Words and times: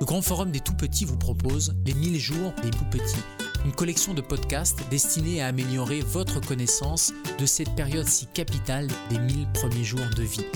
Le 0.00 0.06
Grand 0.06 0.22
Forum 0.22 0.50
des 0.50 0.60
Tout-Petits 0.60 1.04
vous 1.04 1.18
propose 1.18 1.74
Les 1.84 1.92
1000 1.92 2.18
jours 2.18 2.54
des 2.62 2.70
Tout-Petits, 2.70 3.22
une 3.66 3.72
collection 3.72 4.14
de 4.14 4.22
podcasts 4.22 4.80
destinés 4.90 5.42
à 5.42 5.48
améliorer 5.48 6.00
votre 6.00 6.40
connaissance 6.40 7.12
de 7.38 7.44
cette 7.44 7.74
période 7.76 8.08
si 8.08 8.26
capitale 8.28 8.88
des 9.10 9.18
1000 9.18 9.46
premiers 9.52 9.84
jours 9.84 10.08
de 10.16 10.22
vie. 10.22 10.46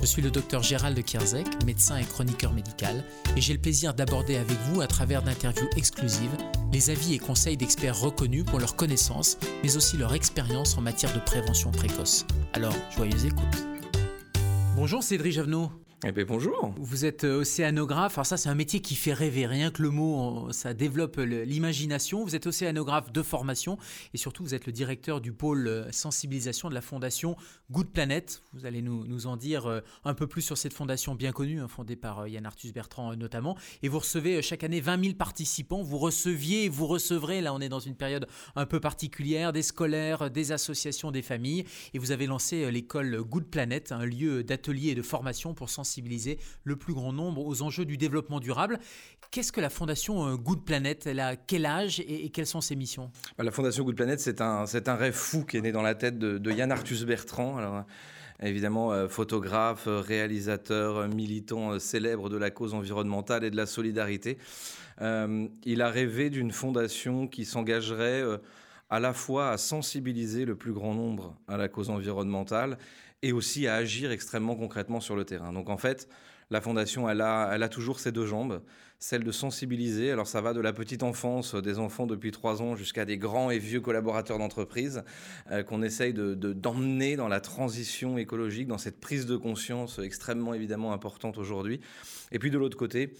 Je 0.00 0.06
suis 0.06 0.22
le 0.22 0.30
docteur 0.30 0.62
Gérald 0.62 1.02
Kierzek, 1.02 1.64
médecin 1.64 1.96
et 1.96 2.04
chroniqueur 2.04 2.52
médical, 2.52 3.02
et 3.36 3.40
j'ai 3.40 3.54
le 3.54 3.60
plaisir 3.60 3.92
d'aborder 3.92 4.36
avec 4.36 4.56
vous, 4.68 4.82
à 4.82 4.86
travers 4.86 5.22
d'interviews 5.24 5.68
exclusives, 5.76 6.36
les 6.72 6.90
avis 6.90 7.14
et 7.14 7.18
conseils 7.18 7.56
d'experts 7.56 7.98
reconnus 7.98 8.44
pour 8.44 8.60
leur 8.60 8.76
connaissance, 8.76 9.36
mais 9.64 9.76
aussi 9.76 9.96
leur 9.96 10.14
expérience 10.14 10.78
en 10.78 10.80
matière 10.80 11.12
de 11.12 11.18
prévention 11.18 11.72
précoce. 11.72 12.24
Alors, 12.52 12.74
joyeuse 12.96 13.24
écoute. 13.24 13.66
Bonjour 14.76 15.02
Cédric 15.02 15.32
Javenot. 15.32 15.72
Eh 16.04 16.10
bien, 16.10 16.24
bonjour. 16.24 16.74
Vous 16.78 17.04
êtes 17.04 17.22
euh, 17.22 17.42
océanographe. 17.42 18.18
Alors 18.18 18.26
ça, 18.26 18.36
c'est 18.36 18.48
un 18.48 18.56
métier 18.56 18.80
qui 18.80 18.96
fait 18.96 19.12
rêver. 19.12 19.46
Rien 19.46 19.70
que 19.70 19.82
le 19.82 19.90
mot, 19.90 20.50
ça 20.50 20.74
développe 20.74 21.18
l'imagination. 21.18 22.24
Vous 22.24 22.34
êtes 22.34 22.48
océanographe 22.48 23.12
de 23.12 23.22
formation 23.22 23.78
et 24.12 24.18
surtout, 24.18 24.42
vous 24.42 24.52
êtes 24.52 24.66
le 24.66 24.72
directeur 24.72 25.20
du 25.20 25.32
pôle 25.32 25.68
euh, 25.68 25.92
sensibilisation 25.92 26.68
de 26.68 26.74
la 26.74 26.80
fondation 26.80 27.36
Good 27.70 27.92
Planet. 27.92 28.42
Vous 28.52 28.66
allez 28.66 28.82
nous, 28.82 29.06
nous 29.06 29.28
en 29.28 29.36
dire 29.36 29.66
euh, 29.66 29.80
un 30.04 30.14
peu 30.14 30.26
plus 30.26 30.42
sur 30.42 30.58
cette 30.58 30.72
fondation 30.72 31.14
bien 31.14 31.30
connue, 31.30 31.60
hein, 31.60 31.68
fondée 31.68 31.94
par 31.94 32.26
Yann 32.26 32.46
Arthus 32.46 32.72
Bertrand 32.72 33.14
notamment. 33.14 33.56
Et 33.84 33.88
vous 33.88 34.00
recevez 34.00 34.42
chaque 34.42 34.64
année 34.64 34.80
20 34.80 35.04
000 35.04 35.14
participants. 35.14 35.82
Vous 35.82 35.98
receviez, 35.98 36.68
vous 36.68 36.88
recevrez, 36.88 37.40
là 37.40 37.54
on 37.54 37.60
est 37.60 37.68
dans 37.68 37.78
une 37.78 37.94
période 37.94 38.26
un 38.56 38.66
peu 38.66 38.80
particulière, 38.80 39.52
des 39.52 39.62
scolaires, 39.62 40.32
des 40.32 40.50
associations, 40.50 41.12
des 41.12 41.22
familles. 41.22 41.64
Et 41.94 42.00
vous 42.00 42.10
avez 42.10 42.26
lancé 42.26 42.72
l'école 42.72 43.22
Good 43.22 43.46
Planet, 43.46 43.92
un 43.92 44.04
lieu 44.04 44.42
d'atelier 44.42 44.88
et 44.88 44.94
de 44.96 45.02
formation 45.02 45.54
pour 45.54 45.70
sensibiliser 45.70 45.91
sensibiliser 45.92 46.38
le 46.64 46.76
plus 46.76 46.94
grand 46.94 47.12
nombre 47.12 47.44
aux 47.44 47.60
enjeux 47.60 47.84
du 47.84 47.98
développement 47.98 48.40
durable. 48.40 48.78
Qu'est-ce 49.30 49.52
que 49.52 49.60
la 49.60 49.68
Fondation 49.68 50.26
euh, 50.26 50.36
Good 50.36 50.64
Planet 50.64 51.06
Elle 51.06 51.20
a 51.20 51.36
quel 51.36 51.66
âge 51.66 52.00
et, 52.00 52.30
quelles 52.30 52.46
sont 52.46 52.62
ses 52.62 52.76
missions? 52.76 53.10
Bah, 53.36 53.44
La 53.44 53.50
Fondation 53.50 53.84
Good 53.84 53.96
Planet, 53.96 54.18
c'est 54.18 54.40
un, 54.40 54.64
un 54.64 54.94
rêve 54.94 55.12
fou 55.12 55.44
qui 55.44 55.58
est 55.58 55.60
né 55.60 55.70
dans 55.70 55.82
la 55.82 55.94
tête 55.94 56.18
de, 56.18 56.50
Yann 56.50 56.72
Arthus 56.72 57.04
Bertrand. 57.04 57.58
Alors, 57.58 57.84
évidemment, 58.42 58.92
euh, 58.92 59.06
photographe, 59.06 59.86
réalisateur, 59.86 61.08
militant 61.08 61.72
euh, 61.72 61.78
célèbre 61.78 62.30
de 62.30 62.38
la 62.38 62.50
cause 62.50 62.72
environnementale 62.72 63.44
et 63.44 63.50
de 63.50 63.56
la 63.56 63.66
solidarité. 63.66 64.38
il 65.00 65.82
a 65.82 65.90
rêvé 65.90 66.30
d'une 66.30 66.52
fondation 66.52 67.26
qui 67.26 67.44
s'engagerait 67.44 68.22
à 68.88 69.00
la 69.00 69.12
fois 69.12 69.50
à 69.50 69.58
sensibiliser 69.58 70.44
le 70.44 70.54
plus 70.54 70.72
grand 70.72 70.94
nombre 70.94 71.34
à 71.48 71.56
la 71.56 71.68
cause 71.68 71.90
environnementale 71.90 72.78
et 73.22 73.32
aussi 73.32 73.66
à 73.66 73.74
agir 73.74 74.10
extrêmement 74.10 74.56
concrètement 74.56 75.00
sur 75.00 75.16
le 75.16 75.24
terrain. 75.24 75.52
Donc 75.52 75.70
en 75.70 75.76
fait, 75.76 76.08
la 76.50 76.60
fondation, 76.60 77.08
elle 77.08 77.22
a, 77.22 77.50
elle 77.54 77.62
a 77.62 77.68
toujours 77.68 77.98
ses 77.98 78.12
deux 78.12 78.26
jambes, 78.26 78.60
celle 78.98 79.24
de 79.24 79.32
sensibiliser. 79.32 80.10
Alors 80.10 80.26
ça 80.26 80.40
va 80.40 80.52
de 80.52 80.60
la 80.60 80.72
petite 80.72 81.02
enfance, 81.02 81.54
des 81.54 81.78
enfants 81.78 82.06
depuis 82.06 82.30
trois 82.30 82.60
ans, 82.60 82.76
jusqu'à 82.76 83.04
des 83.04 83.16
grands 83.16 83.50
et 83.50 83.58
vieux 83.58 83.80
collaborateurs 83.80 84.38
d'entreprise, 84.38 85.02
euh, 85.50 85.62
qu'on 85.62 85.82
essaye 85.82 86.12
de, 86.12 86.34
d'emmener 86.34 87.16
dans 87.16 87.28
la 87.28 87.40
transition 87.40 88.18
écologique, 88.18 88.68
dans 88.68 88.78
cette 88.78 89.00
prise 89.00 89.24
de 89.24 89.36
conscience 89.36 89.98
extrêmement 89.98 90.52
évidemment 90.52 90.92
importante 90.92 91.38
aujourd'hui. 91.38 91.80
Et 92.32 92.38
puis 92.38 92.50
de 92.50 92.58
l'autre 92.58 92.76
côté, 92.76 93.14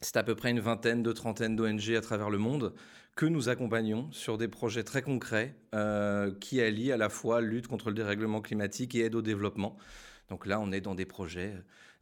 c'est 0.00 0.16
à 0.16 0.22
peu 0.22 0.34
près 0.34 0.50
une 0.50 0.60
vingtaine 0.60 1.02
de 1.02 1.12
trentaine 1.12 1.56
d'ONG 1.56 1.94
à 1.94 2.00
travers 2.00 2.30
le 2.30 2.38
monde 2.38 2.72
que 3.16 3.26
nous 3.26 3.48
accompagnons 3.48 4.10
sur 4.12 4.38
des 4.38 4.48
projets 4.48 4.84
très 4.84 5.02
concrets 5.02 5.54
euh, 5.74 6.32
qui 6.40 6.60
allient 6.60 6.92
à 6.92 6.96
la 6.96 7.08
fois 7.08 7.40
lutte 7.40 7.66
contre 7.66 7.90
le 7.90 7.94
dérèglement 7.94 8.40
climatique 8.40 8.94
et 8.94 9.00
aide 9.00 9.14
au 9.14 9.22
développement. 9.22 9.76
Donc 10.28 10.46
là, 10.46 10.60
on 10.60 10.72
est 10.72 10.80
dans 10.80 10.94
des 10.94 11.06
projets 11.06 11.54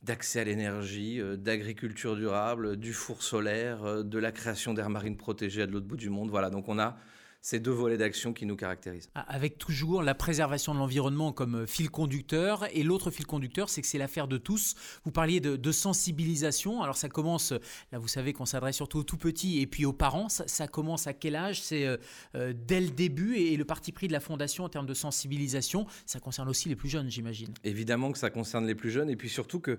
d'accès 0.02 0.40
à 0.40 0.44
l'énergie, 0.44 1.20
euh, 1.20 1.36
d'agriculture 1.36 2.14
durable, 2.16 2.76
du 2.76 2.92
four 2.92 3.22
solaire, 3.22 3.84
euh, 3.84 4.02
de 4.02 4.18
la 4.18 4.32
création 4.32 4.74
d'aires 4.74 4.90
marines 4.90 5.16
protégées 5.16 5.62
à 5.62 5.66
de 5.66 5.72
l'autre 5.72 5.86
bout 5.86 5.96
du 5.96 6.10
monde. 6.10 6.30
Voilà, 6.30 6.50
donc 6.50 6.68
on 6.68 6.78
a 6.78 6.96
ces 7.40 7.60
deux 7.60 7.70
volets 7.70 7.96
d'action 7.96 8.32
qui 8.32 8.46
nous 8.46 8.56
caractérisent. 8.56 9.10
Ah, 9.14 9.24
avec 9.28 9.58
toujours 9.58 10.02
la 10.02 10.14
préservation 10.14 10.74
de 10.74 10.78
l'environnement 10.78 11.32
comme 11.32 11.62
euh, 11.62 11.66
fil 11.66 11.90
conducteur, 11.90 12.66
et 12.72 12.82
l'autre 12.82 13.10
fil 13.10 13.26
conducteur, 13.26 13.70
c'est 13.70 13.80
que 13.80 13.86
c'est 13.86 13.98
l'affaire 13.98 14.28
de 14.28 14.38
tous. 14.38 14.74
Vous 15.04 15.12
parliez 15.12 15.40
de, 15.40 15.72
sensibilisation, 15.72 16.82
alors 16.82 16.96
ça 16.96 17.08
commence, 17.08 17.52
là 17.92 17.98
vous 17.98 18.08
savez 18.08 18.32
qu'on 18.32 18.46
s'adresse 18.46 18.76
surtout 18.76 18.98
aux 18.98 19.04
tout 19.04 19.18
petits 19.18 19.60
et 19.60 19.66
puis 19.66 19.84
aux 19.84 19.92
parents, 19.92 20.28
ça, 20.28 20.66
commence 20.66 21.06
à 21.06 21.12
quel 21.12 21.36
âge? 21.36 21.62
C'est 21.62 21.86
euh, 21.86 21.96
euh, 22.34 22.52
dès 22.56 22.80
le 22.80 22.90
début, 22.90 23.36
et, 23.36 23.56
le 23.56 23.64
parti 23.64 23.92
pris 23.92 24.08
de 24.08 24.12
la 24.12 24.20
Fondation 24.20 24.64
en 24.64 24.68
termes 24.68 24.86
de 24.86 24.94
sensibilisation, 24.94 25.86
ça 26.06 26.20
concerne 26.20 26.48
aussi 26.48 26.68
les 26.68 26.76
plus 26.76 26.88
jeunes, 26.88 27.10
j'imagine. 27.10 27.52
Évidemment 27.64 28.12
que 28.12 28.18
ça 28.18 28.30
concerne 28.30 28.66
les 28.66 28.74
plus 28.74 28.90
jeunes, 28.90 29.10
et 29.10 29.16
puis 29.16 29.28
surtout 29.28 29.60
que 29.60 29.78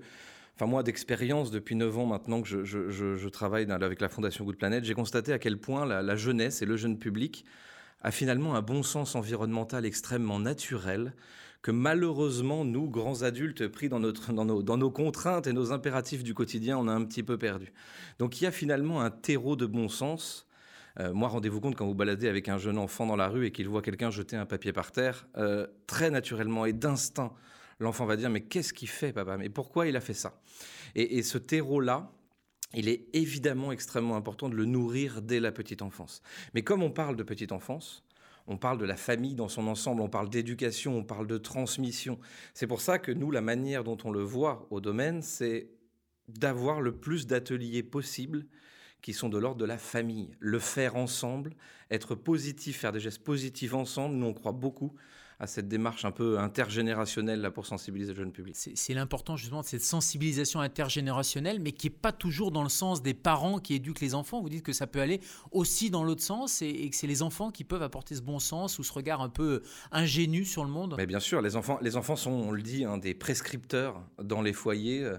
enfin 0.55 0.65
moi 0.65 0.83
d'expérience 0.83 1.51
depuis 1.51 1.75
9 1.75 1.97
ans 1.97 2.05
maintenant 2.05 2.41
que 2.41 2.63
je, 2.63 3.27
travaille 3.29 3.69
avec 3.71 4.01
la 4.01 4.09
Fondation 4.09 4.45
Good 4.45 4.57
Planet, 4.57 4.83
j'ai 4.83 4.93
constaté 4.93 5.33
à 5.33 5.39
quel 5.39 5.57
point 5.57 5.85
la, 5.85 6.15
jeunesse 6.15 6.61
et 6.61 6.65
le 6.65 6.77
jeune 6.77 6.97
public 6.97 7.45
a 8.01 8.11
finalement 8.11 8.55
un 8.55 8.61
bon 8.61 8.83
sens 8.83 9.15
environnemental 9.15 9.85
extrêmement 9.85 10.39
naturel 10.39 11.13
que 11.61 11.71
malheureusement 11.71 12.63
nous, 12.63 12.89
grands 12.89 13.23
adultes, 13.23 13.67
pris 13.67 13.89
dans, 13.89 13.99
nos 13.99 14.91
contraintes 14.91 15.47
et 15.47 15.53
nos 15.53 15.73
impératifs 15.73 16.23
du 16.23 16.33
quotidien, 16.33 16.77
on 16.77 16.87
a 16.87 16.93
un 16.93 17.03
petit 17.03 17.23
peu 17.23 17.37
perdu. 17.37 17.73
Donc 18.17 18.39
il 18.39 18.45
y 18.45 18.47
a 18.47 18.51
finalement 18.51 19.01
un 19.01 19.11
terreau 19.11 19.57
de 19.57 19.65
bon 19.65 19.89
sens 19.89 20.45
euh, 20.99 21.13
moi, 21.13 21.29
rendez-vous 21.29 21.61
compte 21.61 21.75
quand 21.75 21.85
vous 21.85 21.95
baladez 21.95 22.27
avec 22.27 22.49
un 22.49 22.57
jeune 22.57 22.77
enfant 22.77 23.05
dans 23.05 23.15
la 23.15 23.27
rue 23.27 23.45
et 23.45 23.51
qu'il 23.51 23.67
voit 23.69 23.81
quelqu'un 23.81 24.09
jeter 24.09 24.35
un 24.35 24.45
papier 24.45 24.73
par 24.73 24.91
terre, 24.91 25.27
euh, 25.37 25.67
très 25.87 26.09
naturellement 26.09 26.65
et 26.65 26.73
d'instinct, 26.73 27.33
l'enfant 27.79 28.05
va 28.05 28.15
dire 28.15 28.29
mais 28.29 28.41
qu'est-ce 28.41 28.73
qu'il 28.73 28.89
fait 28.89 29.13
papa? 29.13 29.37
Mais 29.37 29.49
pourquoi 29.49 29.87
il 29.87 29.95
a 29.95 30.01
fait 30.01 30.13
ça? 30.13 30.41
Et, 30.95 31.21
ce 31.23 31.37
terreau-là, 31.37 32.11
il 32.73 32.89
est 32.89 33.07
évidemment 33.13 33.71
extrêmement 33.71 34.15
important 34.15 34.49
de 34.49 34.55
le 34.55 34.65
nourrir 34.65 35.21
dès 35.21 35.39
la 35.39 35.51
petite 35.51 35.81
enfance. 35.81 36.21
Mais 36.53 36.61
comme 36.61 36.83
on 36.83 36.91
parle 36.91 37.15
de 37.15 37.23
petite 37.23 37.51
enfance, 37.51 38.03
on 38.47 38.57
parle 38.57 38.79
de 38.79 38.85
la 38.85 38.97
famille 38.97 39.35
dans 39.35 39.47
son 39.47 39.67
ensemble, 39.67 40.01
on 40.01 40.09
parle 40.09 40.29
d'éducation, 40.29 40.97
on 40.97 41.03
parle 41.03 41.27
de 41.27 41.37
transmission. 41.37 42.19
C'est 42.53 42.67
pour 42.67 42.81
ça 42.81 42.97
que 42.97 43.11
nous, 43.11 43.29
la 43.29 43.41
manière 43.41 43.83
dont 43.83 43.97
on 44.03 44.11
le 44.11 44.21
voit 44.21 44.67
au 44.71 44.81
domaine, 44.81 45.21
c'est 45.21 45.69
d'avoir 46.27 46.81
le 46.81 46.95
plus 46.95 47.27
d'ateliers 47.27 47.83
possible 47.83 48.45
qui 49.01 49.13
sont 49.13 49.29
de 49.29 49.37
l'ordre 49.37 49.59
de 49.59 49.65
la 49.65 49.77
famille. 49.77 50.35
Le 50.39 50.59
faire 50.59 50.95
ensemble, 50.95 51.55
être 51.91 52.15
positif, 52.15 52.79
faire 52.79 52.91
des 52.91 52.99
gestes 52.99 53.23
positifs 53.23 53.73
ensemble, 53.73 54.15
nous 54.15 54.27
on 54.27 54.33
croit 54.33 54.51
beaucoup 54.51 54.95
à 55.39 55.47
cette 55.47 55.69
démarche 55.69 56.03
un 56.03 56.11
peu 56.11 56.37
intergénérationnelle 56.37 57.39
là, 57.39 57.49
pour 57.49 57.65
sensibiliser 57.65 58.11
le 58.11 58.17
jeune 58.17 58.31
public. 58.31 58.55
C'est 58.55 58.93
l'important 58.93 59.37
justement 59.37 59.61
de 59.61 59.65
cette 59.65 59.83
sensibilisation 59.83 60.59
intergénérationnelle, 60.59 61.61
mais 61.61 61.71
qui 61.71 61.87
n'est 61.87 61.95
pas 61.95 62.11
toujours 62.11 62.51
dans 62.51 62.63
le 62.63 62.69
sens 62.69 63.01
des 63.01 63.13
parents 63.13 63.59
qui 63.59 63.73
éduquent 63.73 64.01
les 64.01 64.15
enfants. 64.15 64.41
Vous 64.41 64.49
dites 64.49 64.63
que 64.63 64.73
ça 64.73 64.85
peut 64.85 64.99
aller 64.99 65.21
aussi 65.51 65.89
dans 65.89 66.03
l'autre 66.03 66.21
sens 66.21 66.61
et, 66.61 66.89
que 66.89 66.95
c'est 66.95 67.07
les 67.07 67.21
enfants 67.21 67.51
qui 67.51 67.63
peuvent 67.63 67.83
apporter 67.83 68.15
ce 68.15 68.21
bon 68.21 68.39
sens 68.39 68.79
ou 68.79 68.83
ce 68.83 68.91
regard 68.91 69.21
un 69.21 69.29
peu 69.29 69.61
ingénu 69.93 70.43
sur 70.43 70.65
le 70.65 70.71
monde. 70.71 70.95
Mais 70.97 71.05
bien 71.05 71.21
sûr, 71.21 71.41
les 71.41 71.55
enfants, 71.55 71.79
les 71.81 71.95
enfants 71.95 72.17
sont, 72.17 72.31
on 72.31 72.51
le 72.51 72.61
dit, 72.61 72.83
hein, 72.83 72.97
des 72.97 73.13
prescripteurs 73.13 74.03
dans 74.21 74.41
les 74.41 74.53
foyers. 74.53 75.05
Euh, 75.05 75.17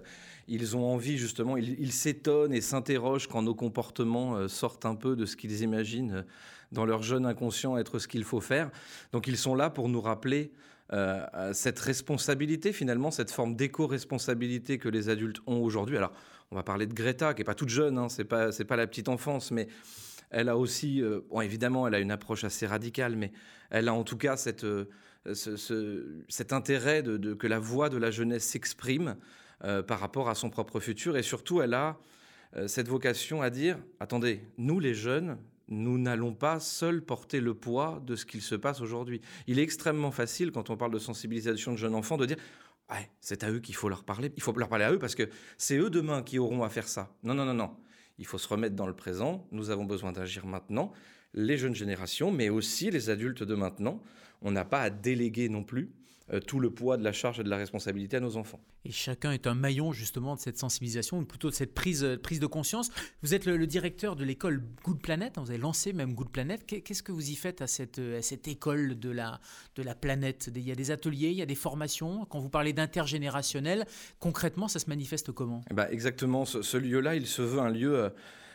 ils 0.48 0.76
ont 0.76 0.84
envie 0.84 1.16
justement, 1.16 1.56
ils 1.56 1.92
s'étonnent 1.92 2.52
et 2.52 2.60
s'interrogent 2.60 3.28
quand 3.28 3.40
nos 3.40 3.54
comportements 3.54 4.34
euh, 4.34 4.48
sortent 4.48 4.84
un 4.84 4.96
peu 4.96 5.14
de 5.14 5.24
ce 5.24 5.36
qu'ils 5.36 5.62
imaginent 5.62 6.24
dans 6.72 6.84
leur 6.84 7.02
jeune 7.02 7.26
inconscient 7.26 7.76
être 7.76 7.98
ce 7.98 8.08
qu'il 8.08 8.24
faut 8.24 8.40
faire. 8.40 8.70
Donc 9.12 9.26
ils 9.26 9.36
sont 9.36 9.54
là 9.54 9.70
pour 9.70 9.88
nous 9.88 10.00
rappeler 10.00 10.52
euh, 10.92 11.52
cette 11.52 11.78
responsabilité 11.78 12.72
finalement, 12.72 13.10
cette 13.10 13.30
forme 13.30 13.54
d'éco-responsabilité 13.54 14.78
que 14.78 14.88
les 14.88 15.08
adultes 15.08 15.40
ont 15.46 15.62
aujourd'hui. 15.62 15.96
Alors 15.96 16.12
on 16.50 16.56
va 16.56 16.62
parler 16.62 16.86
de 16.86 16.94
Greta, 16.94 17.32
qui 17.34 17.42
est 17.42 17.44
pas 17.44 17.54
toute 17.54 17.68
jeune, 17.68 17.96
hein, 17.96 18.08
c'est 18.08 18.24
pas 18.24 18.50
pas 18.50 18.76
la 18.76 18.86
petite 18.86 19.08
enfance, 19.08 19.52
mais 19.52 19.68
elle 20.30 20.48
a 20.48 20.56
aussi, 20.56 21.00
euh, 21.00 21.20
bon 21.30 21.40
évidemment, 21.40 21.86
elle 21.86 21.94
a 21.94 22.00
une 22.00 22.10
approche 22.10 22.44
assez 22.44 22.66
radicale, 22.66 23.16
mais 23.16 23.32
elle 23.70 23.88
a 23.88 23.94
en 23.94 24.02
tout 24.02 24.16
cas 24.16 24.36
cette, 24.36 24.64
euh, 24.64 24.86
ce, 25.32 26.24
cet 26.28 26.52
intérêt 26.52 27.02
de, 27.02 27.34
que 27.34 27.46
la 27.46 27.60
voix 27.60 27.88
de 27.88 27.96
la 27.96 28.10
jeunesse 28.10 28.44
s'exprime 28.44 29.16
par 29.86 30.00
rapport 30.00 30.30
à 30.30 30.34
son 30.34 30.48
propre 30.48 30.80
futur, 30.80 31.18
et 31.18 31.22
surtout 31.22 31.60
elle 31.60 31.74
a 31.74 31.98
cette 32.66 32.88
vocation 32.88 33.42
à 33.42 33.50
dire, 33.50 33.76
attendez, 34.00 34.40
nous 34.56 34.80
les 34.80 34.94
jeunes, 34.94 35.36
nous 35.70 35.98
n'allons 35.98 36.34
pas 36.34 36.60
seuls 36.60 37.02
porter 37.02 37.40
le 37.40 37.54
poids 37.54 38.02
de 38.04 38.16
ce 38.16 38.26
qu'il 38.26 38.42
se 38.42 38.54
passe 38.54 38.80
aujourd'hui. 38.80 39.20
Il 39.46 39.58
est 39.58 39.62
extrêmement 39.62 40.10
facile, 40.10 40.50
quand 40.52 40.70
on 40.70 40.76
parle 40.76 40.92
de 40.92 40.98
sensibilisation 40.98 41.72
de 41.72 41.76
jeunes 41.76 41.94
enfants, 41.94 42.16
de 42.16 42.26
dire 42.26 42.36
ouais, 42.90 43.10
c'est 43.20 43.44
à 43.44 43.50
eux 43.50 43.60
qu'il 43.60 43.74
faut 43.74 43.88
leur 43.88 44.04
parler. 44.04 44.32
Il 44.36 44.42
faut 44.42 44.52
leur 44.52 44.68
parler 44.68 44.84
à 44.84 44.92
eux 44.92 44.98
parce 44.98 45.14
que 45.14 45.28
c'est 45.56 45.78
eux 45.78 45.90
demain 45.90 46.22
qui 46.22 46.38
auront 46.38 46.62
à 46.62 46.68
faire 46.68 46.88
ça. 46.88 47.14
Non, 47.22 47.34
non, 47.34 47.44
non, 47.44 47.54
non. 47.54 47.76
Il 48.18 48.26
faut 48.26 48.38
se 48.38 48.48
remettre 48.48 48.76
dans 48.76 48.86
le 48.86 48.94
présent. 48.94 49.46
Nous 49.52 49.70
avons 49.70 49.84
besoin 49.84 50.12
d'agir 50.12 50.46
maintenant. 50.46 50.92
Les 51.32 51.56
jeunes 51.56 51.74
générations, 51.74 52.32
mais 52.32 52.48
aussi 52.48 52.90
les 52.90 53.08
adultes 53.08 53.42
de 53.42 53.54
maintenant. 53.54 54.02
On 54.42 54.50
n'a 54.50 54.64
pas 54.64 54.80
à 54.82 54.90
déléguer 54.90 55.48
non 55.48 55.62
plus 55.62 55.92
tout 56.38 56.60
le 56.60 56.70
poids 56.70 56.96
de 56.96 57.02
la 57.02 57.12
charge 57.12 57.40
et 57.40 57.42
de 57.42 57.48
la 57.48 57.56
responsabilité 57.56 58.18
à 58.18 58.20
nos 58.20 58.36
enfants. 58.36 58.60
Et 58.84 58.92
chacun 58.92 59.32
est 59.32 59.46
un 59.46 59.54
maillon 59.54 59.92
justement 59.92 60.36
de 60.36 60.40
cette 60.40 60.58
sensibilisation, 60.58 61.18
ou 61.18 61.24
plutôt 61.24 61.50
de 61.50 61.54
cette 61.54 61.74
prise, 61.74 62.04
euh, 62.04 62.16
prise 62.16 62.40
de 62.40 62.46
conscience. 62.46 62.90
Vous 63.22 63.34
êtes 63.34 63.46
le, 63.46 63.66
directeur 63.66 64.16
de 64.16 64.24
l'école 64.24 64.62
Good 64.84 65.00
Planet, 65.00 65.36
hein, 65.36 65.42
vous 65.42 65.50
avez 65.50 65.58
lancé 65.58 65.92
même 65.92 66.14
Good 66.14 66.30
Planet. 66.30 66.64
Qu'est-ce 66.66 67.02
que 67.02 67.12
vous 67.12 67.30
y 67.30 67.34
faites 67.34 67.62
à 67.62 67.66
cette, 67.66 67.98
euh, 67.98 68.18
à 68.18 68.22
cette 68.22 68.46
école 68.48 68.98
de 68.98 69.10
la, 69.10 69.40
de 69.76 69.82
la 69.82 69.94
planète? 69.94 70.50
Il 70.54 70.62
y 70.62 70.72
a 70.72 70.74
des 70.76 70.90
ateliers, 70.90 71.30
il 71.30 71.36
y 71.36 71.42
a 71.42 71.46
des 71.46 71.54
formations. 71.54 72.24
Quand 72.26 72.38
vous 72.38 72.50
parlez 72.50 72.72
d'intergénérationnel, 72.72 73.86
concrètement, 74.18 74.68
ça 74.68 74.78
se 74.78 74.88
manifeste 74.88 75.32
comment? 75.32 75.62
Eh 75.70 75.74
ben, 75.74 75.88
Exactement, 75.90 76.44
ce, 76.44 76.62
ce 76.62 76.76
lieu-là, 76.76 77.16
il 77.16 77.26
se 77.26 77.42
veut 77.42 77.60
un 77.60 77.70
lieu 77.70 78.10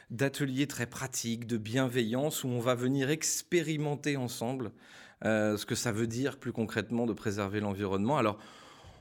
d'ateliers 0.10 0.68
très 0.68 0.86
pratiques, 0.86 1.48
de 1.48 1.57
bienveillance, 1.57 2.44
où 2.44 2.48
on 2.48 2.60
va 2.60 2.75
venir 2.75 3.10
expérimenter 3.10 4.18
ensemble 4.18 4.72
euh, 5.25 5.57
ce 5.57 5.66
que 5.66 5.74
ça 5.74 5.92
veut 5.92 6.06
dire 6.06 6.38
plus 6.38 6.51
concrètement 6.51 7.07
de 7.07 7.13
préserver 7.13 7.60
l'environnement. 7.60 8.18
Alors, 8.18 8.38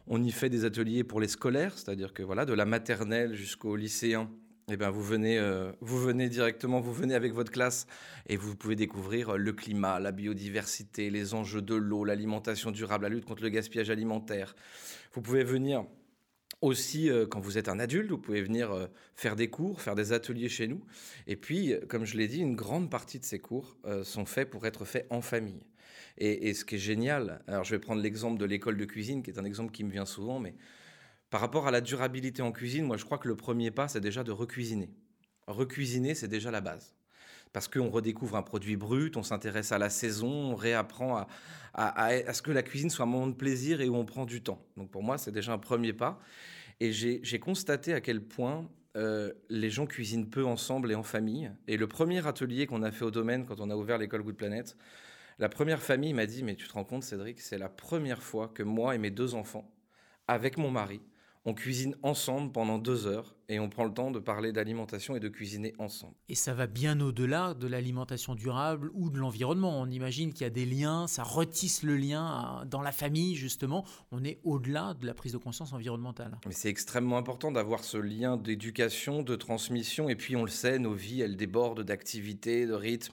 on 0.07 0.23
y 0.23 0.31
fait 0.31 0.49
des 0.49 0.65
ateliers 0.65 1.05
pour 1.05 1.21
les 1.21 1.29
scolaires, 1.29 1.77
c'est-à-dire 1.77 2.15
que 2.15 2.23
voilà, 2.23 2.47
de 2.47 2.55
la 2.55 2.65
maternelle 2.65 3.35
jusqu'au 3.35 3.77
lycéen. 3.77 4.31
Eh 4.71 4.79
ben, 4.79 4.89
vous 4.89 5.03
venez, 5.03 5.39
euh, 5.39 5.71
vous 5.83 6.01
venez 6.01 6.31
directement, 6.31 6.81
vous 6.81 6.95
venez 6.95 7.15
avec 7.15 7.35
votre 7.35 7.53
classe 7.53 7.87
et 8.27 8.39
vous 8.39 8.57
pouvez 8.57 8.77
découvrir 8.77 9.37
le 9.37 9.53
climat, 9.53 10.01
la 10.01 10.11
biodiversité, 10.11 11.11
les 11.11 11.35
enjeux 11.35 11.61
de 11.61 11.75
l'eau, 11.75 12.05
l'alimentation 12.05 12.71
durable, 12.71 13.03
la 13.03 13.11
lutte 13.11 13.27
contre 13.27 13.43
le 13.43 13.51
gaspillage 13.51 13.91
alimentaire. 13.91 14.57
Vous 15.13 15.21
pouvez 15.21 15.45
venir 15.45 15.85
aussi, 16.63 17.11
euh, 17.11 17.27
quand 17.27 17.41
vous 17.41 17.59
êtes 17.59 17.69
un 17.69 17.79
adulte, 17.79 18.09
vous 18.09 18.17
pouvez 18.17 18.41
venir 18.41 18.89
faire 19.15 19.37
des 19.37 19.51
cours, 19.51 19.83
faire 19.83 19.95
des 19.95 20.15
ateliers 20.15 20.49
chez 20.49 20.69
nous. 20.69 20.83
Et 21.27 21.37
puis, 21.37 21.75
comme 21.91 22.07
je 22.07 22.17
l'ai 22.17 22.29
dit, 22.29 22.39
une 22.39 22.57
grande 22.57 22.89
partie 22.89 23.19
de 23.19 23.25
ces 23.27 23.39
cours 23.39 23.77
sont 24.03 24.25
faits 24.25 24.49
pour 24.49 24.65
être 24.67 24.87
faits 24.87 25.07
en 25.11 25.21
famille. 25.21 25.61
Et, 26.17 26.55
ce 26.55 26.65
qui 26.65 26.77
est 26.77 26.79
génial, 26.79 27.43
alors 27.49 27.65
je 27.65 27.71
vais 27.71 27.81
prendre 27.81 28.01
l'exemple 28.01 28.39
de 28.39 28.45
l'école 28.45 28.77
de 28.77 28.85
cuisine, 28.85 29.23
qui 29.23 29.31
est 29.31 29.39
un 29.39 29.45
exemple 29.45 29.73
qui 29.73 29.83
me 29.83 29.91
vient 29.91 30.07
souvent, 30.07 30.39
mais 30.39 30.55
par 31.31 31.41
rapport 31.41 31.67
à 31.67 31.73
la 31.73 31.81
durabilité 31.81 32.41
en 32.41 32.53
cuisine, 32.53 32.85
moi 32.85 32.97
je 32.97 33.05
crois 33.05 33.19
que 33.19 33.27
le 33.27 33.35
premier 33.35 33.73
pas, 33.73 33.89
c'est 33.89 34.01
déjà 34.01 34.23
de 34.23 34.31
recuisiner. 34.31 34.91
Recuisiner, 35.49 36.15
c'est 36.15 36.29
déjà 36.29 36.53
la 36.53 36.61
base. 36.61 36.95
Parce 37.53 37.67
qu'on 37.67 37.91
redécouvre 37.91 38.37
un 38.37 38.43
produit 38.43 38.77
brut, 38.77 39.17
on 39.17 39.23
s'intéresse 39.23 39.73
à 39.73 39.79
la 39.79 39.91
saison, 39.91 40.29
on 40.29 40.55
réapprend 40.55 41.17
à, 41.17 41.27
à, 41.75 42.33
ce 42.33 42.43
que 42.43 42.51
la 42.51 42.63
cuisine 42.63 42.91
soit 42.91 43.05
un 43.05 43.09
moment 43.09 43.27
de 43.27 43.35
plaisir 43.35 43.81
et 43.81 43.89
où 43.89 43.97
on 43.97 44.05
prend 44.05 44.25
du 44.25 44.43
temps. 44.43 44.65
Donc 44.77 44.91
pour 44.91 45.03
moi, 45.03 45.19
c'est 45.19 45.33
déjà 45.33 45.53
un 45.53 45.59
premier 45.59 45.93
pas. 45.93 46.21
Et 46.81 46.93
j'ai 46.93 47.39
constaté 47.39 47.93
à 47.93 48.01
quel 48.01 48.21
point 48.21 48.69
euh, 48.97 49.33
les 49.49 49.71
gens 49.71 49.87
cuisinent 49.87 50.29
peu 50.29 50.45
ensemble 50.45 50.91
et 50.93 50.95
en 50.95 51.03
famille. 51.03 51.51
Et 51.67 51.77
le 51.77 51.87
premier 51.87 52.27
atelier 52.27 52.67
qu'on 52.67 52.83
a 52.83 52.93
fait 52.93 53.05
au 53.05 53.11
domaine 53.11 53.45
quand 53.45 53.61
on 53.61 53.71
a 53.71 53.77
ouvert 53.77 53.99
l'école 53.99 54.23
Good 54.23 54.37
Planet, 54.37 54.77
la 55.39 55.49
première 55.49 55.83
famille 55.83 56.13
m'a 56.13 56.27
dit, 56.27 56.43
mais 56.43 56.55
tu 56.55 56.69
te 56.69 56.73
rends 56.73 56.85
compte 56.85 57.03
Cédric, 57.03 57.41
c'est 57.41 57.59
la 57.59 57.69
première 57.69 58.23
fois 58.23 58.49
que 58.49 58.63
moi 58.63 58.95
et 58.95 58.99
mes 58.99 59.11
deux 59.11 59.35
enfants, 59.35 59.71
avec 60.29 60.59
mon 60.59 60.71
mari, 60.71 61.01
on 61.47 61.53
cuisine 61.53 61.95
ensemble 62.03 62.53
pendant 62.53 62.79
deux 62.79 63.07
heures 63.07 63.35
et 63.51 63.61
on 63.61 63.69
prend 63.69 63.85
le 63.85 63.93
temps 63.93 64.11
de 64.11 64.19
parler 64.19 64.53
d'alimentation 64.53 65.15
et 65.15 65.21
de 65.21 65.29
cuisiner 65.29 65.75
ensemble. 65.79 66.15
Et 66.31 66.35
ça 66.35 66.55
va 66.55 66.67
bien 66.67 66.99
au-delà 67.01 67.53
de 67.53 67.67
l'alimentation 67.67 68.35
durable 68.35 68.91
ou 68.95 69.11
de 69.11 69.19
l'environnement. 69.19 69.79
On 69.79 69.91
imagine 69.91 70.33
qu'il 70.33 70.45
y 70.45 70.47
a 70.47 70.51
des 70.51 70.65
liens, 70.65 71.07
ça 71.07 71.23
retisse 71.23 71.83
le 71.83 71.97
lien 71.97 72.65
dans 72.71 72.81
la 72.81 72.93
famille, 72.93 73.35
justement. 73.35 73.85
On 74.11 74.25
est 74.25 74.41
au-delà 74.43 74.95
de 74.95 75.07
la 75.07 75.13
prise 75.13 75.33
de 75.33 75.39
conscience 75.39 75.75
environnementale. 75.75 76.39
Mais 76.47 76.53
c'est 76.53 76.71
extrêmement 76.71 77.19
important 77.19 77.53
d'avoir 77.53 77.85
ce 77.85 77.99
lien 77.99 78.39
d'éducation, 78.39 79.23
de 79.23 79.37
transmission. 79.37 80.09
Et 80.09 80.17
puis, 80.17 80.37
on 80.37 80.45
le 80.45 80.51
sait, 80.51 80.79
nos 80.79 80.95
vies, 80.95 81.21
elles 81.21 81.37
débordent 81.37 81.83
d'activités, 81.83 82.67
de 82.67 82.73
rythmes. 82.73 83.13